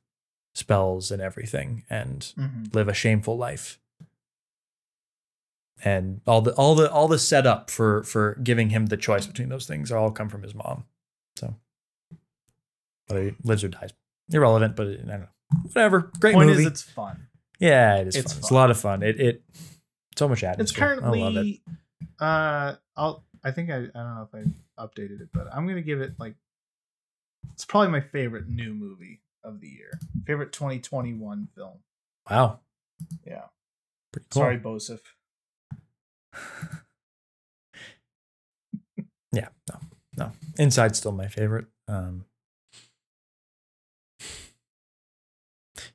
spells 0.54 1.10
and 1.10 1.20
everything 1.22 1.84
and 1.90 2.32
Mhm. 2.38 2.74
live 2.74 2.88
a 2.88 2.94
shameful 2.94 3.36
life 3.36 3.80
and 5.84 6.20
all 6.26 6.40
the 6.40 6.52
all 6.54 6.74
the 6.74 6.90
all 6.90 7.08
the 7.08 7.18
setup 7.18 7.70
for 7.70 8.02
for 8.04 8.36
giving 8.42 8.70
him 8.70 8.86
the 8.86 8.96
choice 8.96 9.26
between 9.26 9.48
those 9.48 9.66
things 9.66 9.90
all 9.90 10.10
come 10.10 10.28
from 10.28 10.42
his 10.42 10.54
mom 10.54 10.84
so 11.36 11.56
whether 13.08 13.24
he 13.24 13.32
lives 13.42 13.64
or 13.64 13.68
dies 13.68 13.92
irrelevant 14.32 14.76
but 14.76 14.86
i 14.86 14.94
don't 14.94 15.06
know 15.08 15.26
whatever 15.72 16.10
great 16.20 16.34
Point 16.34 16.48
movie 16.48 16.62
is, 16.62 16.68
it's 16.68 16.82
fun. 16.82 17.26
yeah 17.58 17.96
it 17.96 18.06
is 18.08 18.16
it's 18.16 18.32
fun. 18.32 18.38
it's 18.40 18.50
a 18.50 18.54
lot 18.54 18.70
of 18.70 18.78
fun 18.78 19.02
it 19.02 19.20
it 19.20 19.42
so 20.16 20.28
much 20.28 20.42
It's 20.44 20.72
atmosphere 20.72 20.84
i 21.02 21.08
love 21.08 21.36
it 21.36 21.60
currently. 21.60 21.62
Uh, 22.20 22.74
I'll. 22.96 23.24
I 23.44 23.50
think 23.50 23.70
I. 23.70 23.76
I 23.76 23.78
don't 23.78 23.94
know 23.94 24.28
if 24.32 24.34
I 24.34 24.82
updated 24.82 25.20
it, 25.20 25.28
but 25.32 25.46
I'm 25.54 25.66
gonna 25.66 25.82
give 25.82 26.00
it 26.00 26.14
like. 26.18 26.34
It's 27.52 27.64
probably 27.64 27.90
my 27.90 28.00
favorite 28.00 28.48
new 28.48 28.72
movie 28.72 29.20
of 29.44 29.60
the 29.60 29.68
year. 29.68 30.00
Favorite 30.26 30.52
2021 30.52 31.48
film. 31.54 31.78
wow 32.30 32.60
Yeah. 33.26 33.42
pretty 34.12 34.26
cool 34.30 34.40
Sorry, 34.42 34.58
Bosif. 34.58 35.00
yeah 39.32 39.48
no 39.68 39.78
no 40.16 40.32
inside's 40.58 40.98
still 40.98 41.12
my 41.12 41.28
favorite 41.28 41.66
um 41.88 42.24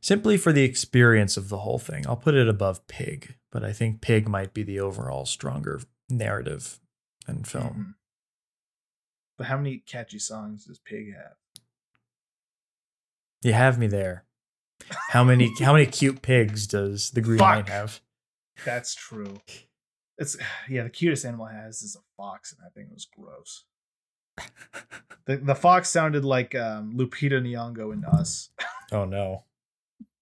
simply 0.02 0.38
for 0.38 0.52
the 0.54 0.64
experience 0.64 1.36
of 1.38 1.50
the 1.50 1.58
whole 1.60 1.80
thing 1.80 2.06
i'll 2.08 2.16
put 2.16 2.36
it 2.36 2.48
above 2.48 2.86
pig 2.88 3.36
but 3.52 3.64
i 3.64 3.72
think 3.74 4.02
pig 4.02 4.28
might 4.28 4.54
be 4.54 4.64
the 4.64 4.80
overall 4.80 5.26
stronger 5.26 5.82
narrative 6.10 6.80
and 7.30 7.48
film 7.48 7.74
Mhm. 7.74 7.94
But 9.38 9.48
how 9.48 9.58
many 9.58 9.78
catchy 9.80 10.20
songs 10.20 10.66
does 10.66 10.80
Pig 10.80 11.14
have? 11.16 11.38
you 13.42 13.54
have 13.54 13.78
me 13.80 13.88
there 13.88 14.26
how 15.12 15.24
many 15.24 15.50
how 15.62 15.72
many 15.74 15.86
cute 15.86 16.22
pigs 16.22 16.68
does 16.68 17.12
the 17.12 17.22
green 17.22 17.40
Fuck. 17.40 17.56
knight 17.56 17.70
have 17.70 18.02
That's 18.66 18.94
true. 18.96 19.40
It's 20.18 20.36
yeah. 20.70 20.84
The 20.84 20.90
cutest 20.90 21.24
animal 21.26 21.48
it 21.48 21.54
has 21.54 21.82
is 21.82 21.96
a 21.96 22.04
fox, 22.18 22.52
and 22.52 22.60
I 22.66 22.70
think 22.70 22.90
it 22.90 22.94
was 22.94 23.06
gross. 23.06 23.64
The 25.26 25.38
the 25.38 25.56
fox 25.56 25.90
sounded 25.90 26.26
like 26.26 26.56
um, 26.56 26.98
Lupita 26.98 27.40
Nyong'o 27.40 27.94
in 27.94 28.04
Us, 28.04 28.50
oh 28.92 29.06
no 29.06 29.44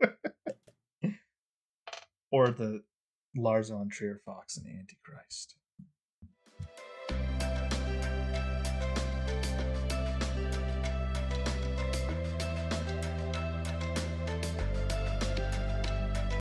or 2.32 2.50
the 2.50 2.84
Lars 3.36 3.70
von 3.70 3.88
Trier 3.89 4.20
fox 4.26 4.58
in 4.58 4.67
Antichrist. 4.67 5.56